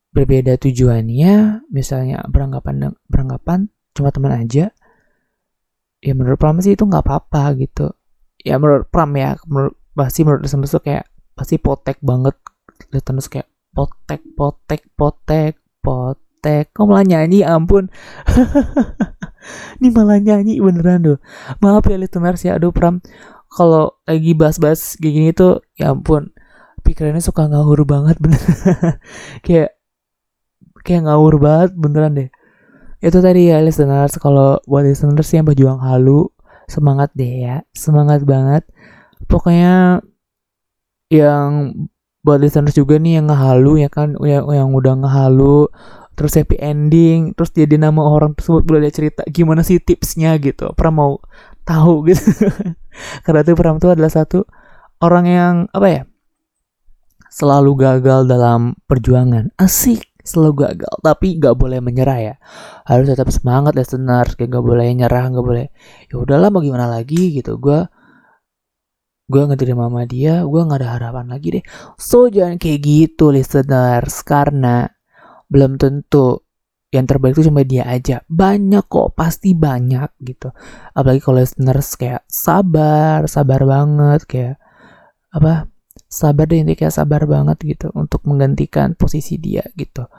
berbeda 0.10 0.58
tujuannya 0.60 1.67
misalnya 1.69 2.26
beranggapan 2.28 2.98
beranggapan 3.06 3.69
cuma 3.93 4.10
teman 4.10 4.34
aja 4.34 4.74
ya 6.02 6.13
menurut 6.17 6.41
Pram 6.41 6.58
sih 6.63 6.74
itu 6.74 6.84
nggak 6.88 7.06
apa-apa 7.06 7.56
gitu. 7.60 7.91
Ya 8.39 8.56
menurut 8.56 8.88
Pram 8.88 9.12
ya 9.15 9.36
menurut 9.48 9.76
pasti 9.93 10.24
menurut 10.24 10.48
tuh 10.48 10.84
kayak 10.84 11.08
pasti 11.36 11.60
potek 11.60 12.00
banget 12.00 12.36
listeners 12.91 13.28
kayak 13.28 13.48
potek 13.73 14.21
potek 14.34 14.82
potek 14.93 15.53
potek. 15.84 16.71
Kok 16.73 16.86
malah 16.88 17.05
nyanyi 17.05 17.43
ya 17.45 17.55
ampun. 17.58 17.88
Ini 19.79 19.88
malah 19.95 20.19
nyanyi 20.19 20.60
beneran 20.60 20.99
tuh 21.01 21.17
maaf 21.63 21.88
ya 21.88 21.95
listeners 21.95 22.43
ya 22.43 22.60
aduh 22.60 22.75
Pram. 22.75 22.99
Kalau 23.49 23.97
lagi 24.05 24.38
bahas-bahas 24.38 24.99
kayak 25.01 25.13
gini 25.13 25.29
tuh 25.34 25.63
ya 25.79 25.95
ampun. 25.95 26.29
Pikirannya 26.86 27.23
suka 27.23 27.49
ngawur 27.49 27.84
banget 27.88 28.19
bener. 28.23 28.41
Kayak 29.45 29.79
kayak 30.86 31.01
ngawur 31.10 31.41
banget 31.41 31.71
beneran 31.75 32.13
deh. 32.15 32.29
Itu 32.99 33.23
tadi 33.23 33.49
ya 33.49 33.63
listeners. 33.63 34.19
Kalau 34.19 34.60
buat 34.67 34.84
listeners 34.86 35.32
yang 35.32 35.47
berjuang 35.47 35.79
halu 35.82 36.29
semangat 36.69 37.10
deh 37.15 37.47
ya. 37.47 37.55
Semangat 37.73 38.23
banget. 38.27 38.67
Pokoknya 39.25 40.03
yang 41.10 41.73
buat 42.19 42.39
listeners 42.43 42.75
juga 42.75 42.99
nih 42.99 43.21
yang 43.21 43.32
ngehalu 43.32 43.88
ya 43.88 43.89
kan? 43.91 44.15
Yang, 44.19 44.43
yang 44.51 44.69
udah 44.75 44.93
ngehalu 44.99 45.71
terus 46.19 46.36
happy 46.36 46.60
ending 46.60 47.32
terus 47.32 47.47
jadi 47.55 47.79
nama 47.79 48.03
orang 48.03 48.36
tersebut 48.36 48.67
boleh 48.67 48.91
cerita 48.91 49.23
gimana 49.32 49.63
sih 49.63 49.79
tipsnya 49.79 50.36
gitu? 50.39 50.75
Pernah 50.75 50.93
mau 50.93 51.12
tahu 51.63 52.03
gitu. 52.12 52.27
Karena 53.23 53.41
tuh 53.47 53.55
Pram 53.55 53.79
tuh 53.79 53.95
adalah 53.95 54.12
satu 54.12 54.43
orang 54.99 55.25
yang 55.29 55.53
apa 55.71 55.88
ya? 55.88 56.01
Selalu 57.29 57.71
gagal 57.79 58.27
dalam 58.27 58.75
perjuangan. 58.89 59.53
Asik 59.55 60.12
selalu 60.19 60.67
gagal 60.67 60.93
tapi 61.01 61.39
gak 61.39 61.55
boleh 61.55 61.79
menyerah 61.79 62.19
ya. 62.19 62.36
Harus 62.84 63.08
tetap 63.08 63.32
semangat 63.32 63.79
listeners. 63.79 64.36
Kayak 64.36 64.60
gak 64.60 64.65
boleh 64.65 64.91
nyerah 64.91 65.32
gak 65.32 65.45
boleh 65.45 65.71
ya 66.12 66.15
udahlah 66.19 66.51
mau 66.51 66.60
gimana 66.60 66.91
lagi? 66.91 67.32
gitu. 67.32 67.55
Gue 67.62 67.88
gue 69.30 69.42
ngeterima 69.46 69.86
sama 69.86 70.04
dia 70.10 70.42
gue 70.42 70.62
nggak 70.65 70.80
ada 70.82 70.89
harapan 70.98 71.26
lagi 71.30 71.48
deh. 71.62 71.63
So 72.02 72.28
jangan 72.28 72.58
kayak 72.58 72.80
gitu 72.82 73.30
listeners. 73.30 74.26
Karena 74.26 74.89
belum 75.48 75.78
tentu 75.78 76.42
yang 76.89 77.06
terbaik 77.06 77.38
itu 77.38 77.54
cuma 77.54 77.62
dia 77.62 77.86
aja. 77.86 78.26
Banyak 78.26 78.89
kok 78.89 79.13
pasti 79.13 79.54
banyak 79.54 80.10
gitu. 80.26 80.50
Apalagi 80.98 81.22
kalau 81.22 81.39
listeners 81.46 81.94
kayak 81.94 82.26
sabar 82.26 83.30
sabar 83.30 83.62
banget 83.63 84.22
kayak 84.26 84.56
apa 85.30 85.70
sabar 86.10 86.50
deh 86.50 86.65
ini 86.65 86.74
kayak 86.74 86.89
sabar 86.89 87.30
banget 87.30 87.62
gitu 87.62 87.94
untuk 87.94 88.26
menggantikan 88.26 88.98
posisi 88.98 89.38
dia 89.38 89.62
gitu. 89.78 90.10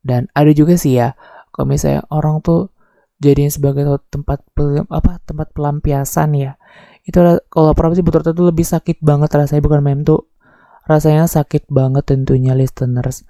Dan 0.00 0.30
ada 0.32 0.54
juga 0.54 0.78
sih 0.78 0.96
ya 0.96 1.18
kalau 1.50 1.74
misalnya 1.74 2.06
orang 2.14 2.38
tuh 2.40 2.70
jadiin 3.20 3.52
sebagai 3.52 3.84
tempat 4.08 4.40
apa 4.88 5.20
tempat 5.26 5.52
pelampiasan 5.52 6.30
ya 6.38 6.52
itu 7.06 7.18
kalau 7.48 7.72
sih 7.96 8.04
betul 8.04 8.22
itu 8.24 8.44
lebih 8.44 8.66
sakit 8.66 9.00
banget 9.00 9.30
rasanya 9.32 9.62
bukan 9.64 9.80
main 9.80 10.00
tuh. 10.04 10.28
Rasanya 10.88 11.30
sakit 11.30 11.70
banget 11.70 12.08
tentunya 12.08 12.52
listeners. 12.56 13.24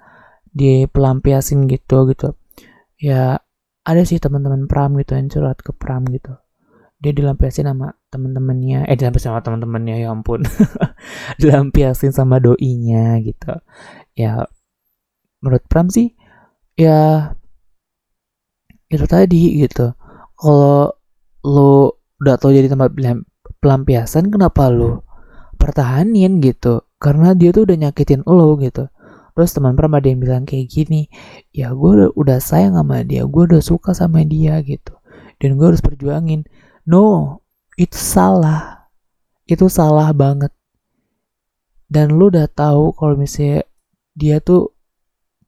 Di 0.51 0.87
pelampiasin 0.89 1.67
gitu 1.69 2.09
gitu. 2.11 2.35
Ya 2.99 3.39
ada 3.81 4.01
sih 4.05 4.21
teman-teman 4.21 4.69
pram 4.69 4.93
gitu 4.99 5.17
yang 5.17 5.31
curhat 5.31 5.59
ke 5.63 5.71
pram 5.73 6.05
gitu. 6.09 6.37
Dia 7.01 7.11
dilampiasin 7.17 7.65
sama 7.65 7.97
teman-temannya. 8.13 8.85
Eh 8.85 8.93
dilampiasin 8.93 9.33
sama 9.33 9.41
teman-temannya 9.41 9.95
ya 10.05 10.13
ampun. 10.13 10.45
Dilampiasin 11.41 12.13
sama 12.13 12.37
doinya 12.37 13.17
gitu. 13.25 13.57
Ya 14.13 14.45
menurut 15.41 15.65
Pram 15.65 15.89
sih 15.89 16.13
ya 16.77 17.33
itu 18.87 19.05
tadi 19.09 19.65
gitu. 19.65 19.97
Kalau 20.37 20.93
lo 21.41 21.97
udah 22.21 22.37
tau 22.37 22.53
jadi 22.53 22.69
tempat 22.69 22.93
pelampiasan 23.61 24.33
kenapa 24.33 24.67
lo 24.73 25.05
pertahanin 25.61 26.41
gitu? 26.41 26.81
Karena 26.97 27.37
dia 27.37 27.53
tuh 27.53 27.69
udah 27.69 27.77
nyakitin 27.87 28.25
lo 28.25 28.57
gitu. 28.57 28.89
Terus 29.31 29.55
teman 29.55 29.77
Pram 29.77 29.93
ada 29.95 30.09
yang 30.09 30.19
bilang 30.19 30.43
kayak 30.43 30.67
gini 30.67 31.07
ya 31.55 31.71
gue 31.71 31.91
udah, 31.95 32.09
udah 32.17 32.37
sayang 32.43 32.75
sama 32.75 33.05
dia 33.07 33.23
gue 33.23 33.43
udah 33.47 33.61
suka 33.63 33.93
sama 33.95 34.25
dia 34.25 34.59
gitu. 34.65 34.97
Dan 35.39 35.55
gue 35.57 35.71
harus 35.71 35.81
perjuangin. 35.81 36.45
No, 36.85 37.39
itu 37.77 37.97
salah. 37.97 38.89
Itu 39.45 39.69
salah 39.69 40.13
banget. 40.13 40.51
Dan 41.89 42.17
lu 42.17 42.29
udah 42.29 42.49
tahu 42.49 42.93
kalau 42.97 43.15
misalnya 43.17 43.65
dia 44.13 44.37
tuh 44.43 44.75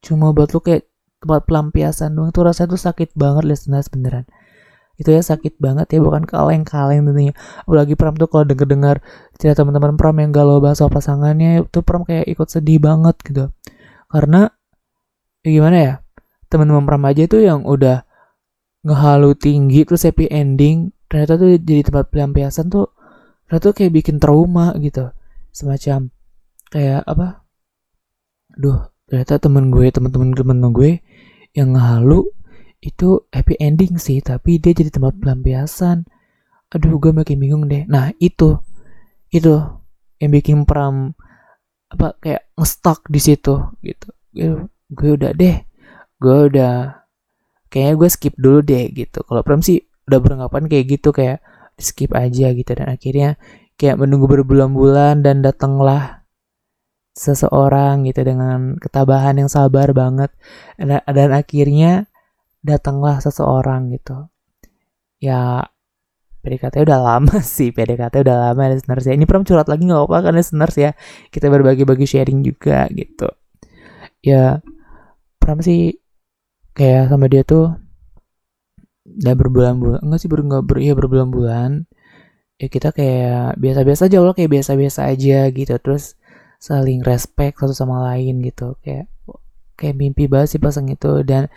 cuma 0.03 0.31
buat 0.35 0.51
lu 0.51 0.59
kayak 0.59 0.87
tempat 1.23 1.47
pelampiasan 1.47 2.11
doang 2.11 2.35
tuh 2.35 2.43
rasanya 2.43 2.75
tuh 2.75 2.81
sakit 2.83 3.15
banget 3.15 3.47
listeners 3.47 3.87
beneran 3.87 4.27
itu 4.93 5.09
ya 5.09 5.25
sakit 5.25 5.57
banget 5.57 5.97
ya 5.97 5.99
bukan 6.05 6.23
kaleng-kaleng 6.29 7.01
tentunya. 7.09 7.33
Apalagi 7.65 7.97
Pram 7.97 8.13
tuh 8.13 8.29
kalau 8.29 8.45
denger-dengar 8.45 9.01
cerita 9.41 9.65
teman-teman 9.65 9.97
Pram 9.97 10.13
yang 10.21 10.29
galau 10.29 10.61
bahasa 10.61 10.85
pasangannya 10.85 11.65
itu 11.65 11.79
Pram 11.81 12.05
kayak 12.05 12.29
ikut 12.29 12.47
sedih 12.49 12.77
banget 12.77 13.17
gitu. 13.25 13.49
Karena 14.05 14.45
ya 15.41 15.49
gimana 15.49 15.77
ya 15.77 15.93
teman-teman 16.47 16.85
Pram 16.85 17.03
aja 17.09 17.23
tuh 17.25 17.41
yang 17.41 17.65
udah 17.65 18.05
ngehalu 18.85 19.33
tinggi 19.39 19.81
terus 19.87 20.05
happy 20.05 20.29
ending 20.29 20.93
ternyata 21.09 21.39
tuh 21.39 21.55
jadi 21.57 21.87
tempat 21.87 22.11
pelampiasan 22.11 22.67
tuh 22.69 22.91
ternyata 23.47 23.73
tuh 23.73 23.75
kayak 23.75 23.91
bikin 23.97 24.21
trauma 24.21 24.77
gitu. 24.77 25.09
Semacam 25.49 26.13
kayak 26.69 27.01
apa? 27.09 27.41
Duh 28.53 28.93
ternyata 29.09 29.41
temen 29.41 29.73
gue 29.73 29.89
temen-temen 29.89 30.37
temen 30.37 30.57
gue 30.69 31.01
yang 31.57 31.73
halu 31.77 32.29
itu 32.83 33.23
happy 33.31 33.55
ending 33.63 33.95
sih 33.95 34.19
tapi 34.19 34.59
dia 34.59 34.75
jadi 34.75 34.91
tempat 34.91 35.15
pelampiasan. 35.23 36.03
Aduh 36.75 36.99
gue 36.99 37.15
makin 37.15 37.39
bingung 37.39 37.63
deh. 37.71 37.87
Nah 37.87 38.11
itu. 38.19 38.59
Itu 39.31 39.79
yang 40.19 40.31
bikin 40.35 40.67
Pram 40.67 41.15
apa 41.87 42.17
kayak 42.19 42.51
ngestak 42.59 43.07
di 43.07 43.19
situ 43.23 43.55
gitu. 43.79 44.07
Gue 44.91 45.09
udah 45.15 45.31
deh. 45.31 45.63
Gue 46.19 46.37
udah 46.51 47.07
kayaknya 47.71 47.93
gue 47.95 48.09
skip 48.11 48.35
dulu 48.35 48.59
deh 48.59 48.91
gitu. 48.91 49.23
Kalau 49.23 49.41
Pram 49.47 49.63
sih 49.63 49.79
udah 50.11 50.19
beranggapan 50.19 50.67
kayak 50.67 50.85
gitu 50.99 51.15
kayak 51.15 51.39
skip 51.79 52.11
aja 52.11 52.51
gitu. 52.51 52.71
Dan 52.75 52.91
akhirnya 52.91 53.39
kayak 53.79 53.95
menunggu 53.95 54.27
berbulan-bulan 54.27 55.23
dan 55.23 55.39
datanglah 55.39 56.27
seseorang 57.13 58.09
gitu 58.09 58.25
dengan 58.25 58.75
ketabahan 58.81 59.39
yang 59.39 59.47
sabar 59.47 59.93
banget. 59.95 60.33
Dan, 60.75 60.99
dan 61.05 61.29
akhirnya 61.31 62.11
datanglah 62.63 63.19
seseorang 63.19 63.91
gitu. 63.91 64.31
Ya 65.19 65.67
PDKT 66.43 66.83
udah 66.83 66.99
lama 66.99 67.39
sih 67.55 67.71
PDKT 67.71 68.23
udah 68.27 68.51
lama 68.51 68.63
listeners 68.71 69.07
ya. 69.07 69.13
Ini 69.15 69.27
pernah 69.27 69.47
curhat 69.47 69.67
lagi 69.71 69.83
nggak 69.87 69.99
apa-apa 70.03 70.31
kan 70.31 70.33
listeners 70.35 70.75
ya. 70.75 70.91
Kita 71.31 71.47
berbagi-bagi 71.47 72.07
sharing 72.07 72.43
juga 72.43 72.87
gitu. 72.91 73.31
Ya 74.23 74.63
pernah 75.39 75.63
sih 75.63 75.99
kayak 76.75 77.11
sama 77.11 77.27
dia 77.27 77.43
tuh 77.43 77.75
udah 79.03 79.35
berbulan-bulan 79.35 79.99
enggak 79.99 80.19
sih 80.23 80.29
baru 80.31 80.41
nggak 80.47 80.63
ber 80.67 80.77
iya 80.79 80.93
berbulan-bulan. 80.95 81.71
Ya 82.59 82.67
kita 82.71 82.95
kayak 82.95 83.59
biasa-biasa 83.59 84.07
aja 84.07 84.17
Allah 84.23 84.35
kayak 84.35 84.51
biasa-biasa 84.51 84.99
aja 85.11 85.47
gitu. 85.51 85.73
Terus 85.79 86.15
saling 86.59 87.03
respect 87.03 87.59
satu 87.59 87.75
sama 87.75 88.03
lain 88.11 88.43
gitu. 88.43 88.75
Kayak 88.83 89.11
kayak 89.79 89.95
mimpi 89.99 90.27
banget 90.31 90.55
sih 90.55 90.61
pasang 90.63 90.87
itu. 90.91 91.23
Dan 91.27 91.47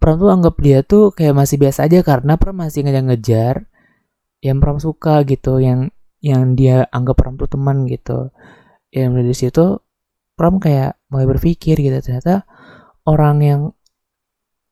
Pram 0.00 0.16
tuh 0.16 0.32
anggap 0.32 0.56
dia 0.64 0.80
tuh 0.80 1.12
kayak 1.12 1.36
masih 1.36 1.60
biasa 1.60 1.84
aja 1.84 2.00
karena 2.00 2.40
Pram 2.40 2.56
masih 2.56 2.88
ngejar-ngejar 2.88 3.68
yang 4.40 4.56
Pram 4.56 4.80
suka 4.80 5.20
gitu 5.28 5.60
yang 5.60 5.92
yang 6.24 6.56
dia 6.56 6.88
anggap 6.88 7.20
Pram 7.20 7.36
tuh 7.36 7.52
teman 7.52 7.84
gitu. 7.84 8.32
Yang 8.88 9.10
dari 9.12 9.34
situ 9.36 9.64
Pram 10.40 10.56
kayak 10.56 10.96
mulai 11.12 11.28
berpikir 11.28 11.76
gitu 11.76 12.00
ternyata 12.00 12.48
orang 13.04 13.36
yang 13.44 13.60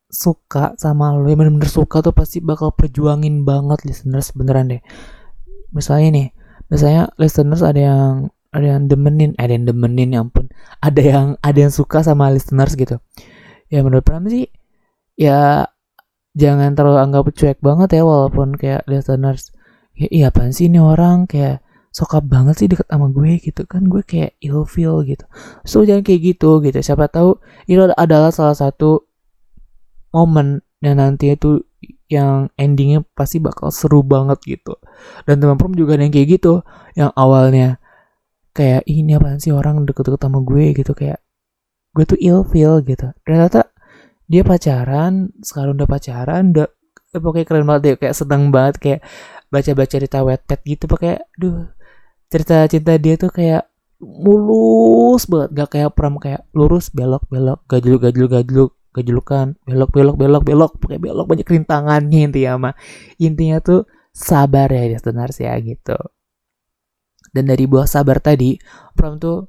suka 0.08 0.72
sama 0.80 1.12
lo 1.12 1.28
yang 1.28 1.44
bener-bener 1.44 1.68
suka 1.68 2.00
tuh 2.00 2.16
pasti 2.16 2.40
bakal 2.40 2.72
perjuangin 2.72 3.44
banget 3.44 3.84
listeners 3.84 4.32
beneran 4.32 4.72
deh. 4.72 4.82
Misalnya 5.76 6.08
nih 6.08 6.28
misalnya 6.72 7.12
listeners 7.20 7.60
ada 7.60 7.80
yang 7.80 8.12
ada 8.48 8.64
yang 8.64 8.88
demenin 8.88 9.36
ada 9.36 9.52
yang 9.52 9.68
demenin 9.68 10.16
ya 10.16 10.24
ampun. 10.24 10.48
Ada 10.80 11.02
yang 11.04 11.26
ada 11.44 11.58
yang 11.60 11.72
suka 11.72 12.00
sama 12.00 12.32
listeners 12.32 12.72
gitu. 12.80 12.96
Ya 13.68 13.84
menurut 13.84 14.08
Pram 14.08 14.24
sih 14.24 14.48
ya 15.18 15.66
jangan 16.38 16.78
terlalu 16.78 16.98
anggap 17.02 17.24
cuek 17.34 17.58
banget 17.58 17.98
ya 17.98 18.02
walaupun 18.06 18.54
kayak 18.54 18.86
listeners 18.86 19.50
ya 19.98 20.06
iya 20.14 20.24
apaan 20.30 20.54
sih 20.54 20.70
ini 20.70 20.78
orang? 20.78 21.26
Kayak 21.26 21.66
suka 21.90 22.22
banget 22.22 22.54
sih 22.62 22.68
deket 22.70 22.86
sama 22.86 23.10
gue 23.10 23.42
gitu 23.42 23.66
kan. 23.66 23.90
Gue 23.90 24.06
kayak 24.06 24.38
ill 24.38 24.62
feel 24.62 25.02
gitu. 25.02 25.26
So 25.66 25.82
jangan 25.82 26.06
kayak 26.06 26.20
gitu 26.22 26.62
gitu. 26.62 26.78
Siapa 26.78 27.10
tahu 27.10 27.42
itu 27.66 27.82
adalah 27.98 28.30
salah 28.30 28.54
satu 28.54 29.02
momen 30.14 30.62
yang 30.78 31.02
nanti 31.02 31.34
itu 31.34 31.66
yang 32.08 32.48
endingnya 32.56 33.04
pasti 33.12 33.42
bakal 33.42 33.74
seru 33.74 34.06
banget 34.06 34.38
gitu. 34.46 34.78
Dan 35.26 35.42
teman 35.42 35.58
prom 35.58 35.74
juga 35.74 35.98
ada 35.98 36.06
yang 36.06 36.14
kayak 36.14 36.38
gitu. 36.38 36.62
Yang 36.94 37.10
awalnya 37.18 37.68
kayak 38.54 38.86
ini 38.86 39.18
apaan 39.18 39.42
sih 39.42 39.50
orang 39.50 39.82
deket-deket 39.82 40.22
sama 40.22 40.38
gue? 40.46 40.64
gitu. 40.78 40.92
Kayak 40.94 41.18
gue 41.98 42.04
tuh 42.06 42.18
ill 42.22 42.46
feel 42.46 42.78
gitu. 42.86 43.10
Ternyata 43.26 43.74
dia 44.28 44.42
pacaran 44.44 45.32
sekarang 45.40 45.74
udah 45.80 45.88
pacaran 45.88 46.42
udah 46.52 46.68
eh, 47.16 47.20
pokoknya 47.20 47.46
keren 47.48 47.64
banget 47.64 47.82
deh 47.82 47.94
kayak 47.96 48.14
sedang 48.16 48.52
banget 48.52 48.74
kayak 48.78 49.00
baca-baca 49.48 49.88
cerita 49.88 50.18
wetpad 50.20 50.60
gitu 50.68 50.84
pakai 50.84 51.24
duh 51.40 51.72
cerita 52.28 52.68
cinta 52.68 52.94
dia 53.00 53.16
tuh 53.16 53.32
kayak 53.32 53.64
mulus 53.98 55.26
banget 55.26 55.50
gak 55.56 55.68
kayak 55.74 55.90
pram 55.96 56.20
kayak 56.20 56.44
lurus 56.52 56.92
belok 56.92 57.24
belok 57.32 57.64
gajluk 57.66 58.04
gajluk 58.04 58.30
gajluk 58.30 58.72
gajlukan 58.92 59.54
belok 59.62 59.90
belok 59.94 60.16
belok 60.18 60.42
belok 60.44 60.72
pakai 60.80 60.98
belok 60.98 61.26
banyak 61.28 61.46
rintangannya 61.46 62.20
intinya 62.30 62.52
mah. 62.70 62.74
Intinya 63.20 63.58
tuh 63.62 63.86
sabar 64.10 64.68
ya 64.72 64.98
sih 65.30 65.46
ya 65.46 65.54
gitu. 65.62 65.98
Dan 67.30 67.44
dari 67.46 67.64
buah 67.68 67.86
sabar 67.86 68.18
tadi 68.18 68.56
Pram 68.96 69.20
tuh 69.20 69.46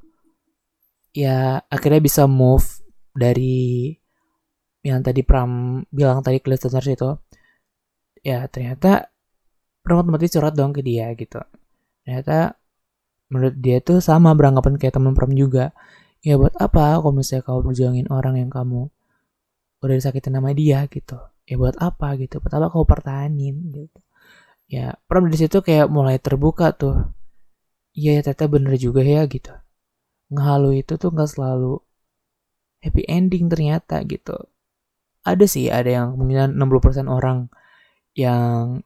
ya 1.15 1.57
akhirnya 1.71 2.01
bisa 2.03 2.29
move 2.29 2.83
dari 3.15 3.95
yang 4.83 5.03
tadi 5.03 5.21
Pram 5.27 5.83
bilang 5.91 6.23
tadi 6.23 6.39
ke 6.39 6.47
listeners 6.47 6.87
itu 6.87 7.09
ya 8.23 8.47
ternyata 8.47 9.11
Pram 9.83 10.03
otomatis 10.03 10.31
curhat 10.31 10.55
dong 10.55 10.71
ke 10.75 10.83
dia 10.83 11.11
gitu. 11.15 11.39
Ternyata 12.03 12.55
menurut 13.31 13.55
dia 13.59 13.79
tuh 13.83 13.99
sama 14.03 14.35
beranggapan 14.35 14.75
kayak 14.79 14.95
teman 14.95 15.15
Pram 15.15 15.31
juga. 15.35 15.71
Ya 16.19 16.35
buat 16.35 16.51
apa 16.59 16.99
kalau 16.99 17.15
misalnya 17.15 17.47
kamu 17.47 17.59
berjuangin 17.71 18.07
orang 18.11 18.35
yang 18.35 18.51
kamu 18.51 18.91
udah 19.79 19.95
disakitin 19.95 20.35
nama 20.35 20.51
dia 20.51 20.83
gitu? 20.91 21.15
Ya 21.47 21.55
buat 21.55 21.79
apa 21.79 22.19
gitu? 22.19 22.43
Pertama 22.43 22.67
kau 22.67 22.83
pertahanin 22.83 23.71
gitu? 23.71 23.99
Ya 24.67 24.99
Pram 25.07 25.27
dari 25.27 25.39
situ 25.39 25.63
kayak 25.63 25.87
mulai 25.87 26.19
terbuka 26.19 26.75
tuh. 26.75 27.15
Iya 27.95 28.19
ya 28.19 28.21
ternyata 28.23 28.45
bener 28.51 28.75
juga 28.79 29.01
ya 29.03 29.23
gitu. 29.27 29.51
Ngehalu 30.31 30.83
itu 30.83 30.93
tuh 31.01 31.09
nggak 31.11 31.29
selalu 31.31 31.79
happy 32.83 33.03
ending 33.07 33.47
ternyata 33.51 33.99
gitu 34.07 34.37
ada 35.23 35.45
sih 35.45 35.67
ada 35.67 35.89
yang 35.89 36.07
kemungkinan 36.15 36.55
60% 36.55 37.07
orang 37.11 37.51
yang 38.15 38.83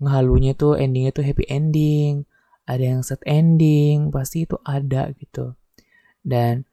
ngehalunya 0.00 0.56
tuh 0.56 0.80
endingnya 0.80 1.12
tuh 1.12 1.24
happy 1.24 1.44
ending 1.48 2.24
ada 2.70 2.84
yang 2.96 3.00
sad 3.02 3.20
ending 3.26 4.14
pasti 4.14 4.46
itu 4.46 4.56
ada 4.62 5.10
gitu. 5.18 5.58
Dan 6.22 6.68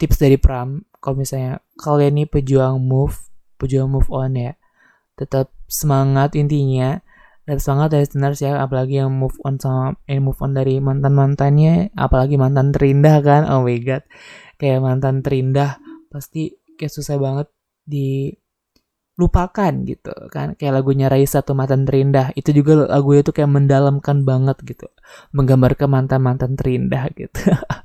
tips 0.00 0.16
dari 0.22 0.40
Pram 0.40 0.80
kalau 1.00 1.20
misalnya 1.20 1.60
kalian 1.76 2.16
ini 2.20 2.24
pejuang 2.24 2.80
move 2.80 3.28
pejuang 3.60 3.88
move 3.88 4.08
on 4.12 4.36
ya 4.36 4.52
tetap 5.16 5.48
semangat 5.64 6.36
intinya 6.36 7.00
dan 7.46 7.56
semangat 7.62 7.94
dari 7.94 8.02
listeners 8.04 8.42
ya 8.42 8.58
apalagi 8.58 9.00
yang 9.00 9.14
move 9.14 9.38
on 9.46 9.56
sama 9.56 9.94
eh, 10.10 10.18
move 10.18 10.36
on 10.42 10.52
dari 10.52 10.82
mantan 10.82 11.14
mantannya 11.14 11.94
apalagi 11.94 12.34
mantan 12.36 12.74
terindah 12.74 13.22
kan 13.22 13.42
oh 13.48 13.62
my 13.64 13.78
god. 13.80 14.02
Kayak 14.56 14.82
mantan 14.82 15.20
terindah 15.20 15.78
pasti 16.08 16.56
kayak 16.80 16.92
susah 16.92 17.16
banget 17.20 17.48
dilupakan 17.86 19.72
gitu 19.86 20.12
kan. 20.28 20.58
Kayak 20.58 20.82
lagunya 20.82 21.06
Raisa 21.06 21.40
tuh 21.40 21.54
mantan 21.56 21.86
terindah 21.86 22.34
itu 22.34 22.52
juga 22.52 22.86
lagu 22.90 23.14
itu 23.14 23.30
kayak 23.32 23.50
mendalamkan 23.50 24.26
banget 24.26 24.58
gitu. 24.66 24.86
Menggambarkan 25.32 25.88
mantan 25.88 26.20
mantan 26.20 26.52
terindah 26.58 27.08
gitu. 27.14 27.40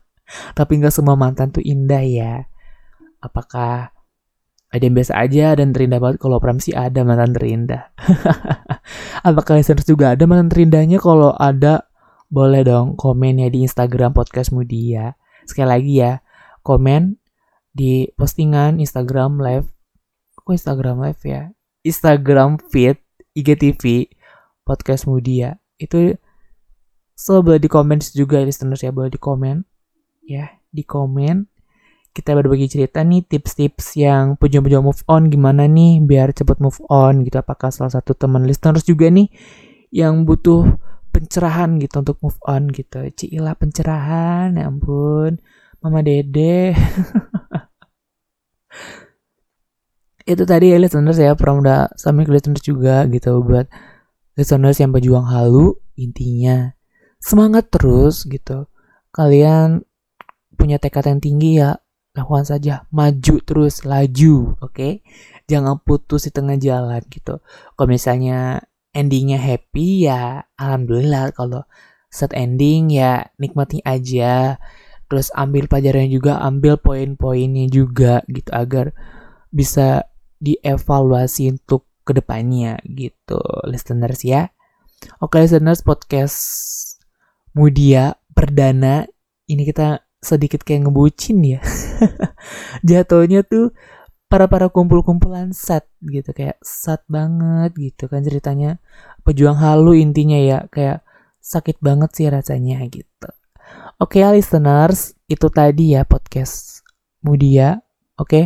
Tapi 0.57 0.71
nggak 0.81 0.93
semua 0.93 1.15
mantan 1.15 1.53
tuh 1.53 1.63
indah 1.63 2.03
ya. 2.03 2.33
Apakah 3.21 3.93
ada 4.71 4.83
yang 4.87 4.95
biasa 4.95 5.13
aja 5.19 5.53
dan 5.55 5.75
terindah 5.75 5.99
banget? 6.01 6.17
Kalau 6.23 6.41
Pram 6.41 6.57
sih 6.57 6.73
ada 6.73 7.03
mantan 7.05 7.35
terindah. 7.35 7.91
Apakah 9.27 9.59
listeners 9.59 9.85
juga 9.85 10.15
ada 10.15 10.23
mantan 10.25 10.49
terindahnya? 10.49 10.97
Kalau 10.97 11.35
ada 11.35 11.91
boleh 12.31 12.63
dong 12.63 12.95
komen 12.95 13.43
ya 13.43 13.51
di 13.51 13.67
Instagram 13.67 14.15
podcast 14.15 14.55
Mudia. 14.55 15.19
Sekali 15.43 15.67
lagi 15.67 15.93
ya 15.99 16.23
komen 16.63 17.19
di 17.75 18.07
postingan 18.15 18.79
Instagram 18.79 19.43
live 19.43 19.67
kok 20.43 20.53
Instagram 20.53 21.01
live 21.01 21.21
ya. 21.25 21.41
Instagram 21.81 22.61
feed 22.69 23.01
IGTV 23.33 24.11
podcast 24.65 25.07
Mudia. 25.07 25.57
Itu 25.77 26.17
so 27.17 27.41
boleh 27.45 27.61
di 27.61 27.69
komen 27.69 28.01
juga 28.13 28.41
listeners 28.41 28.81
ya 28.81 28.89
boleh 28.89 29.13
di 29.13 29.21
komen 29.21 29.61
ya 30.25 30.57
di 30.73 30.81
komen 30.81 31.45
kita 32.11 32.35
berbagi 32.35 32.67
cerita 32.67 33.07
nih 33.07 33.23
tips-tips 33.23 33.95
yang 33.95 34.35
pejuang-pejuang 34.35 34.83
move 34.83 34.99
on 35.07 35.31
gimana 35.31 35.63
nih 35.63 36.03
biar 36.03 36.35
cepet 36.35 36.59
move 36.59 36.75
on 36.91 37.23
gitu. 37.23 37.39
Apakah 37.39 37.71
salah 37.71 37.95
satu 37.95 38.11
teman 38.11 38.43
listeners 38.43 38.83
juga 38.83 39.07
nih 39.07 39.31
yang 39.95 40.27
butuh 40.27 40.75
pencerahan 41.15 41.79
gitu 41.79 42.03
untuk 42.03 42.19
move 42.19 42.35
on 42.43 42.67
gitu. 42.67 43.07
Cila 43.15 43.55
pencerahan 43.55 44.59
ya 44.59 44.67
ampun. 44.67 45.39
Mama 45.79 46.03
Dede 46.03 46.75
itu 50.25 50.43
tadi 50.45 50.73
ya 50.73 50.77
listeners 50.77 51.17
ya 51.17 51.33
udah 51.33 51.93
sampai 51.97 52.23
ke 52.27 52.31
listeners 52.31 52.63
juga 52.63 53.05
gitu 53.09 53.41
buat 53.41 53.65
listeners 54.37 54.77
yang 54.79 54.93
pejuang 54.93 55.27
halu 55.27 55.77
intinya 55.97 56.73
semangat 57.21 57.69
terus 57.69 58.25
gitu. 58.25 58.65
Kalian 59.11 59.83
punya 60.57 60.81
tekad 60.81 61.07
yang 61.07 61.21
tinggi 61.21 61.61
ya 61.61 61.77
lakukan 62.17 62.47
saja. 62.47 62.89
Maju 62.89 63.35
terus 63.45 63.85
laju 63.85 64.57
oke? 64.59 64.73
Okay? 64.73 64.93
jangan 65.51 65.83
putus 65.83 66.27
di 66.27 66.31
tengah 66.31 66.55
jalan 66.55 67.03
gitu. 67.11 67.43
Kalau 67.75 67.89
misalnya 67.91 68.63
endingnya 68.95 69.35
happy 69.35 70.07
ya 70.07 70.47
alhamdulillah. 70.55 71.35
Kalau 71.35 71.67
set 72.07 72.31
ending 72.31 72.95
ya 72.95 73.27
nikmati 73.35 73.83
aja. 73.83 74.55
Terus 75.11 75.27
ambil 75.35 75.67
pelajarannya 75.67 76.07
juga 76.07 76.39
ambil 76.39 76.79
poin-poinnya 76.79 77.67
juga 77.67 78.23
gitu 78.31 78.47
agar 78.55 78.95
bisa 79.51 80.07
dievaluasi 80.41 81.53
untuk 81.53 81.85
ke 82.01 82.17
depannya 82.17 82.81
gitu. 82.89 83.39
Listeners 83.69 84.25
ya. 84.25 84.49
Oke 85.21 85.41
listeners 85.41 85.85
podcast 85.85 86.37
Mudia 87.53 88.17
perdana 88.33 89.05
ini 89.45 89.65
kita 89.65 90.01
sedikit 90.21 90.65
kayak 90.65 90.89
ngebucin 90.89 91.41
ya. 91.45 91.61
Jatuhnya 92.87 93.45
tuh 93.45 93.73
para 94.25 94.49
para 94.49 94.73
kumpul-kumpulan 94.73 95.53
sat 95.53 95.85
gitu. 96.01 96.33
Kayak 96.33 96.57
sat 96.65 97.05
banget 97.05 97.77
gitu 97.77 98.09
kan 98.09 98.25
ceritanya. 98.25 98.81
Pejuang 99.21 99.61
halu 99.61 99.93
intinya 99.93 100.37
ya 100.41 100.65
kayak 100.73 101.05
sakit 101.41 101.77
banget 101.81 102.09
sih 102.17 102.27
rasanya 102.29 102.81
gitu. 102.89 103.29
Oke 104.01 104.21
okay, 104.21 104.25
listeners 104.33 105.13
itu 105.29 105.47
tadi 105.53 105.93
ya 105.93 106.01
podcast 106.05 106.81
Mudia 107.21 107.81
oke 108.21 108.29
okay? 108.29 108.43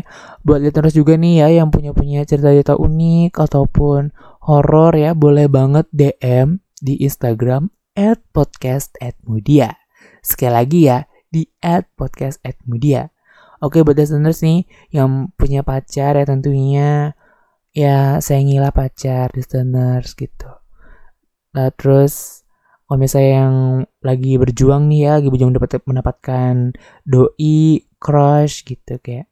buat 0.47 0.63
listeners 0.63 0.95
juga 0.95 1.19
nih 1.19 1.43
ya 1.43 1.47
yang 1.59 1.67
punya 1.67 1.91
punya 1.91 2.23
cerita-cerita 2.23 2.79
unik 2.79 3.35
ataupun 3.35 4.15
horor 4.47 4.95
ya 4.95 5.11
boleh 5.11 5.51
banget 5.51 5.91
DM 5.91 6.63
di 6.79 7.03
Instagram 7.03 7.67
at 7.99 8.23
podcast 8.31 8.95
at 9.03 9.19
mudia 9.27 9.75
sekali 10.25 10.53
lagi 10.55 10.79
ya 10.89 11.05
di 11.29 11.45
at 11.61 11.85
podcast 11.93 12.41
at 12.41 12.57
media. 12.65 13.13
Oke 13.59 13.85
buat 13.85 13.95
listeners 13.95 14.41
nih 14.41 14.63
yang 14.95 15.29
punya 15.37 15.61
pacar 15.61 16.17
ya 16.17 16.25
tentunya 16.25 17.13
ya 17.75 18.17
sayangilah 18.23 18.71
pacar 18.71 19.31
listeners 19.37 20.17
gitu. 20.17 20.49
Nah 21.55 21.69
terus 21.75 22.45
kalau 22.85 23.01
misalnya 23.01 23.31
yang 23.41 23.55
lagi 24.05 24.37
berjuang 24.37 24.85
nih 24.85 25.09
ya, 25.09 25.11
lagi 25.17 25.33
berjuang 25.33 25.57
dapat 25.57 25.81
mendapatkan 25.89 26.77
doi, 27.01 27.81
crush 27.97 28.61
gitu 28.61 29.01
kayak 29.01 29.25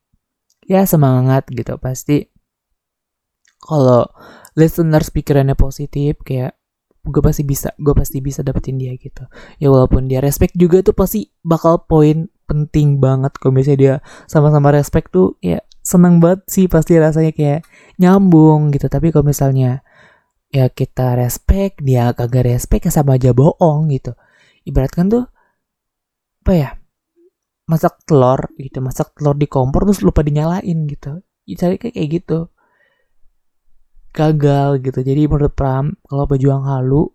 ya 0.67 0.83
semangat 0.87 1.47
gitu. 1.51 1.75
Pasti 1.79 2.27
kalau 3.63 4.07
listeners 4.53 5.09
pikirannya 5.09 5.55
positif 5.55 6.19
kayak 6.21 6.55
gue 7.03 7.19
pasti 7.19 7.43
bisa 7.43 7.75
gue 7.75 7.91
pasti 7.91 8.23
bisa 8.23 8.43
dapetin 8.43 8.79
dia 8.79 8.95
gitu. 8.95 9.27
Ya 9.59 9.67
walaupun 9.71 10.07
dia 10.07 10.23
respect 10.23 10.55
juga 10.55 10.79
tuh 10.83 10.95
pasti 10.95 11.31
bakal 11.43 11.83
poin 11.87 12.31
penting 12.47 12.99
banget. 12.99 13.35
Kalau 13.39 13.51
misalnya 13.55 13.79
dia 13.79 13.95
sama-sama 14.27 14.71
respect 14.71 15.11
tuh 15.11 15.35
ya 15.43 15.59
seneng 15.83 16.23
banget 16.23 16.47
sih 16.47 16.65
pasti 16.71 16.95
rasanya 16.95 17.35
kayak 17.35 17.67
nyambung 17.99 18.71
gitu. 18.71 18.87
Tapi 18.87 19.11
kalau 19.11 19.27
misalnya 19.27 19.83
ya 20.53 20.69
kita 20.69 21.17
respect 21.19 21.81
dia 21.81 22.13
kagak 22.13 22.45
respect 22.47 22.87
ya 22.87 22.91
sama 22.93 23.19
aja 23.19 23.35
bohong 23.35 23.91
gitu. 23.91 24.15
Ibaratkan 24.63 25.11
tuh 25.11 25.27
apa 26.43 26.53
ya 26.55 26.69
masak 27.63 27.95
telur 28.03 28.51
gitu 28.59 28.83
masak 28.83 29.15
telur 29.15 29.35
di 29.39 29.47
kompor 29.47 29.87
terus 29.87 30.03
lupa 30.03 30.21
dinyalain 30.25 30.87
gitu. 30.87 31.23
Cari 31.43 31.75
kayak 31.79 31.93
kayak 31.95 32.09
gitu. 32.21 32.39
Gagal 34.13 34.83
gitu. 34.85 34.99
Jadi 35.01 35.21
menurut 35.25 35.53
Pram 35.55 35.95
kalau 36.05 36.25
pejuang 36.29 36.63
halu 36.63 37.09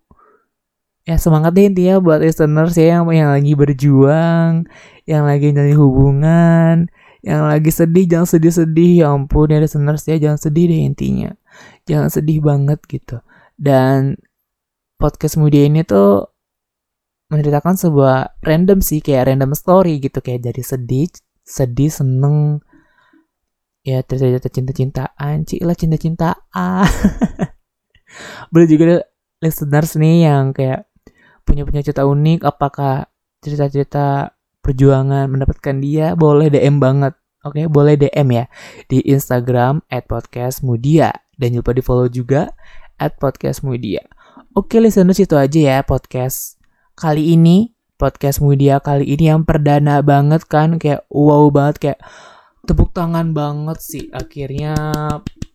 ya 1.08 1.16
semangat 1.16 1.56
deh 1.56 1.64
intinya 1.64 2.04
buat 2.04 2.20
listeners 2.20 2.76
ya 2.76 3.00
yang, 3.00 3.08
yang 3.08 3.30
lagi 3.32 3.56
berjuang 3.56 4.68
yang 5.08 5.24
lagi 5.24 5.56
nyari 5.56 5.72
hubungan 5.72 6.92
yang 7.22 7.50
lagi 7.50 7.70
sedih 7.74 8.06
jangan 8.06 8.28
sedih-sedih. 8.28 9.04
Ya 9.04 9.06
ampun 9.10 9.50
ya 9.50 9.58
listeners 9.58 10.06
ya 10.06 10.16
jangan 10.20 10.38
sedih 10.38 10.64
deh 10.70 10.80
intinya. 10.86 11.30
Jangan 11.88 12.08
sedih 12.12 12.38
banget 12.44 12.80
gitu. 12.86 13.18
Dan 13.58 14.16
podcast 14.98 15.36
media 15.40 15.66
ini 15.66 15.82
tuh 15.82 16.30
menceritakan 17.28 17.76
sebuah 17.76 18.40
random 18.40 18.80
sih 18.80 19.04
kayak 19.04 19.32
random 19.32 19.52
story 19.52 20.00
gitu 20.00 20.24
kayak 20.24 20.48
jadi 20.48 20.62
sedih 20.64 21.08
sedih 21.44 21.92
seneng. 21.92 22.60
Ya 23.84 24.04
cerita-cerita 24.04 24.52
cinta-cintaan 24.52 25.48
lah 25.64 25.76
cinta-cintaan. 25.76 26.88
Boleh 28.52 28.68
juga 28.68 29.04
listeners 29.38 29.96
nih 29.96 30.28
yang 30.28 30.52
kayak 30.52 30.88
punya 31.46 31.64
punya 31.64 31.80
cerita 31.80 32.04
unik 32.04 32.44
apakah 32.44 33.08
cerita-cerita 33.40 34.36
perjuangan 34.60 35.30
mendapatkan 35.32 35.80
dia 35.80 36.12
boleh 36.12 36.52
DM 36.52 36.76
banget 36.76 37.16
oke? 37.40 37.56
Okay? 37.56 37.64
boleh 37.70 37.94
DM 37.96 38.28
ya 38.34 38.44
di 38.90 39.00
Instagram 39.08 39.80
at 39.88 40.04
podcast 40.04 40.60
mudia 40.60 41.14
dan 41.40 41.56
lupa 41.56 41.72
di 41.72 41.80
follow 41.80 42.10
juga 42.10 42.52
at 43.00 43.16
podcast 43.16 43.64
mudia 43.64 44.04
oke 44.52 44.68
okay, 44.68 44.82
listeners 44.82 45.22
itu 45.22 45.38
aja 45.38 45.56
ya 45.56 45.78
podcast 45.86 46.57
kali 46.98 47.38
ini 47.38 47.70
podcast 47.94 48.42
mudia 48.42 48.82
kali 48.82 49.06
ini 49.06 49.30
yang 49.30 49.46
perdana 49.46 50.02
banget 50.02 50.42
kan 50.50 50.82
kayak 50.82 51.06
wow 51.10 51.46
banget 51.54 51.76
kayak 51.78 52.00
tepuk 52.66 52.90
tangan 52.90 53.30
banget 53.30 53.78
sih 53.78 54.04
akhirnya 54.10 54.74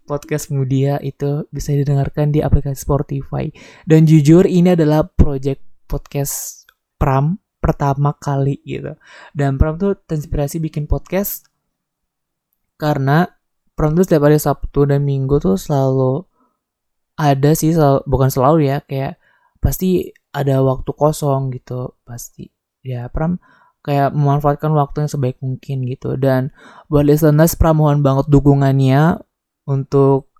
podcast 0.03 0.51
Mudia 0.51 0.99
itu 0.99 1.47
bisa 1.49 1.71
didengarkan 1.71 2.29
di 2.29 2.43
aplikasi 2.43 2.83
Spotify. 2.83 3.49
Dan 3.87 4.03
jujur 4.03 4.43
ini 4.43 4.75
adalah 4.75 5.07
project 5.07 5.63
podcast 5.87 6.67
Pram 6.99 7.39
pertama 7.63 8.15
kali 8.15 8.59
gitu. 8.67 8.95
Dan 9.31 9.55
Pram 9.55 9.79
tuh 9.79 9.95
terinspirasi 9.95 10.59
bikin 10.59 10.85
podcast 10.87 11.47
karena 12.75 13.27
Pram 13.73 13.95
tuh 13.95 14.03
setiap 14.05 14.27
hari 14.27 14.37
Sabtu 14.37 14.85
dan 14.85 15.01
Minggu 15.01 15.39
tuh 15.39 15.57
selalu 15.57 16.27
ada 17.17 17.51
sih 17.53 17.73
selalu, 17.73 18.01
bukan 18.05 18.29
selalu 18.29 18.57
ya 18.69 18.77
kayak 18.83 19.21
pasti 19.63 20.11
ada 20.33 20.65
waktu 20.65 20.91
kosong 20.91 21.53
gitu 21.53 21.93
pasti. 22.03 22.49
Ya 22.83 23.07
Pram 23.07 23.39
kayak 23.83 24.15
memanfaatkan 24.15 24.71
waktu 24.73 25.05
yang 25.05 25.11
sebaik 25.11 25.37
mungkin 25.39 25.85
gitu. 25.87 26.17
Dan 26.17 26.51
buat 26.89 27.05
listeners 27.05 27.55
pramohon 27.55 28.01
banget 28.01 28.27
dukungannya 28.27 29.21
untuk 29.69 30.33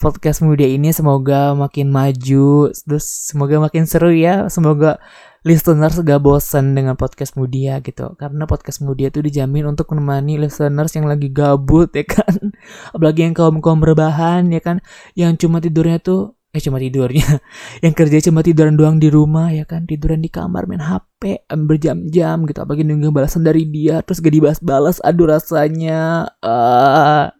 podcast 0.00 0.40
muda 0.40 0.64
ini. 0.64 0.94
Semoga 0.94 1.52
makin 1.52 1.92
maju 1.92 2.70
terus 2.72 3.04
semoga 3.28 3.60
makin 3.60 3.84
seru 3.84 4.14
ya. 4.14 4.48
Semoga 4.48 5.02
listeners 5.40 5.96
gak 6.04 6.20
bosen 6.20 6.76
dengan 6.76 6.96
podcast 6.96 7.36
mudia 7.36 7.80
gitu. 7.80 8.12
Karena 8.16 8.44
podcast 8.44 8.84
mudia 8.84 9.08
itu 9.08 9.24
dijamin 9.24 9.72
untuk 9.72 9.92
menemani 9.92 10.36
listeners 10.36 10.92
yang 10.96 11.08
lagi 11.08 11.32
gabut 11.32 11.92
ya 11.96 12.04
kan? 12.04 12.52
Apalagi 12.94 13.28
yang 13.28 13.34
kaum 13.36 13.60
kaum 13.64 13.80
berbahan 13.80 14.48
ya 14.52 14.60
kan? 14.60 14.84
Yang 15.16 15.44
cuma 15.46 15.60
tidurnya 15.64 16.00
tuh 16.00 16.36
eh 16.50 16.60
cuma 16.62 16.82
tidurnya. 16.82 17.38
Yang 17.84 17.94
kerja 17.94 18.30
cuma 18.30 18.42
tiduran 18.42 18.74
doang 18.74 18.98
di 18.98 19.08
rumah 19.08 19.54
ya 19.54 19.62
kan? 19.62 19.86
Tiduran 19.86 20.18
di 20.18 20.30
kamar 20.30 20.66
main 20.66 20.82
HP 20.82 21.46
berjam-jam 21.54 22.42
gitu. 22.46 22.58
Apalagi 22.62 22.82
nunggu 22.82 23.14
balasan 23.14 23.46
dari 23.46 23.66
dia 23.70 24.02
terus 24.02 24.18
gak 24.18 24.34
dibalas-balas 24.34 24.98
aduh 25.02 25.30
rasanya. 25.30 26.26
Uh. 26.42 27.30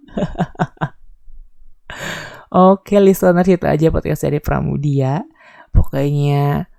Oke 2.75 2.99
listener 2.99 3.47
itu 3.47 3.67
aja 3.67 3.91
podcast 3.91 4.23
dari 4.27 4.39
Pramudia. 4.39 5.23
Pokoknya 5.71 6.71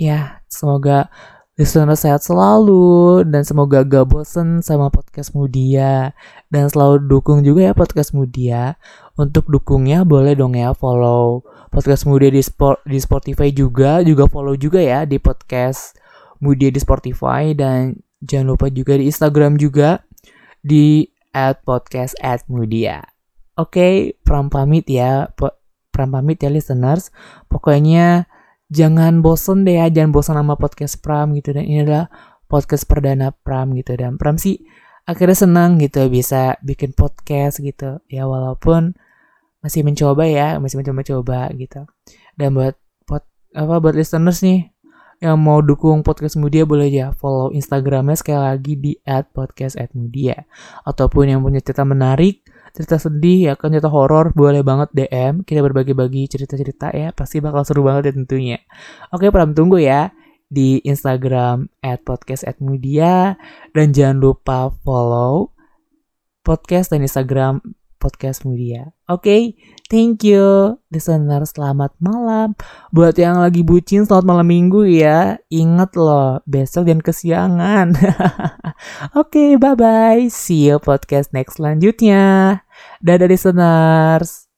Ya 0.00 0.40
semoga 0.48 1.12
listener 1.60 1.92
sehat 1.92 2.24
selalu 2.24 3.20
dan 3.28 3.44
semoga 3.44 3.84
gak 3.84 4.08
bosen 4.08 4.64
sama 4.64 4.88
podcast 4.88 5.36
Mudia. 5.36 6.16
Dan 6.48 6.72
selalu 6.72 7.04
dukung 7.04 7.44
juga 7.44 7.68
ya 7.68 7.72
podcast 7.76 8.16
Mudia. 8.16 8.80
Untuk 9.20 9.52
dukungnya 9.52 10.00
boleh 10.08 10.32
dong 10.32 10.56
ya 10.56 10.72
follow 10.72 11.44
podcast 11.68 12.08
Mudia 12.08 12.32
di 12.32 12.40
sport 12.40 12.80
di 12.88 12.96
Spotify 12.96 13.52
juga, 13.52 14.00
juga 14.00 14.24
follow 14.24 14.56
juga 14.56 14.80
ya 14.80 15.04
di 15.04 15.20
podcast 15.20 15.92
Mudia 16.40 16.72
di 16.72 16.80
Spotify. 16.80 17.52
Dan 17.52 18.00
jangan 18.24 18.56
lupa 18.56 18.72
juga 18.72 18.96
di 18.96 19.12
Instagram 19.12 19.60
juga 19.60 20.00
di 20.64 21.04
at 21.36 21.60
podcast 21.68 22.16
at 22.24 22.48
Mudia. 22.48 23.04
Oke, 23.60 23.76
okay, 23.76 23.94
pram 24.24 24.48
pamit 24.48 24.88
ya, 24.88 25.28
pram 25.92 26.08
pamit 26.16 26.40
ya 26.40 26.48
listeners. 26.48 27.12
Pokoknya 27.52 28.24
jangan 28.72 29.20
bosen 29.20 29.68
deh 29.68 29.84
ya, 29.84 29.92
jangan 29.92 30.16
bosen 30.16 30.32
sama 30.40 30.56
podcast 30.56 30.96
Pram 31.04 31.36
gitu. 31.36 31.52
Dan 31.52 31.68
ini 31.68 31.84
adalah 31.84 32.08
podcast 32.48 32.88
perdana 32.88 33.36
Pram 33.36 33.76
gitu. 33.76 34.00
Dan 34.00 34.16
Pram 34.16 34.40
sih 34.40 34.64
akhirnya 35.04 35.36
senang 35.36 35.76
gitu 35.76 36.08
bisa 36.08 36.56
bikin 36.64 36.96
podcast 36.96 37.60
gitu. 37.60 38.00
Ya 38.08 38.24
walaupun 38.24 38.96
masih 39.60 39.84
mencoba 39.84 40.24
ya 40.26 40.56
masih 40.60 40.80
mencoba-coba 40.80 41.52
gitu. 41.56 41.84
Dan 42.36 42.56
buat 42.56 42.76
pot 43.04 43.24
apa 43.52 43.80
buat 43.80 43.94
listeners 43.96 44.40
nih 44.44 44.72
yang 45.20 45.36
mau 45.36 45.60
dukung 45.60 46.00
podcast 46.00 46.40
Mudia 46.40 46.64
boleh 46.64 46.88
aja 46.88 47.12
follow 47.12 47.52
Instagramnya 47.52 48.16
sekali 48.16 48.40
lagi 48.40 48.72
di 48.80 48.92
@podcast@mudia. 49.04 50.48
Ataupun 50.88 51.28
yang 51.28 51.44
punya 51.44 51.60
cerita 51.60 51.84
menarik 51.84 52.40
cerita 52.70 53.02
sedih 53.02 53.50
ya 53.50 53.52
kan 53.58 53.74
cerita 53.74 53.90
horor 53.90 54.30
boleh 54.30 54.62
banget 54.62 54.94
DM 54.94 55.42
kita 55.42 55.58
berbagi-bagi 55.58 56.30
cerita-cerita 56.30 56.94
ya 56.94 57.10
pasti 57.10 57.42
bakal 57.42 57.66
seru 57.66 57.82
banget 57.82 58.10
ya 58.10 58.12
tentunya. 58.14 58.58
Oke 59.10 59.28
pram 59.34 59.52
tunggu 59.52 59.82
ya 59.82 60.14
di 60.50 60.82
Instagram 60.82 61.70
at 61.82 62.02
podcast 62.02 62.46
at 62.46 62.58
media 62.62 63.38
dan 63.74 63.94
jangan 63.94 64.18
lupa 64.18 64.70
follow 64.82 65.54
podcast 66.42 66.94
dan 66.94 67.02
Instagram 67.06 67.62
podcast 68.00 68.48
media. 68.48 68.96
Oke, 69.06 69.20
okay? 69.20 69.42
thank 69.92 70.24
you 70.24 70.74
listener. 70.88 71.44
Selamat 71.44 71.92
malam. 72.00 72.56
Buat 72.90 73.20
yang 73.20 73.38
lagi 73.38 73.60
bucin 73.60 74.08
selamat 74.08 74.26
malam 74.26 74.48
minggu 74.48 74.88
ya. 74.88 75.36
Ingat 75.52 75.94
loh, 76.00 76.40
besok 76.48 76.88
dan 76.88 77.04
kesiangan. 77.04 77.92
Oke, 78.00 78.16
okay, 79.14 79.50
bye-bye. 79.60 80.32
See 80.32 80.72
you 80.72 80.80
podcast 80.80 81.36
next 81.36 81.60
selanjutnya. 81.60 82.58
Dadah 83.04 83.28
listeners. 83.28 84.49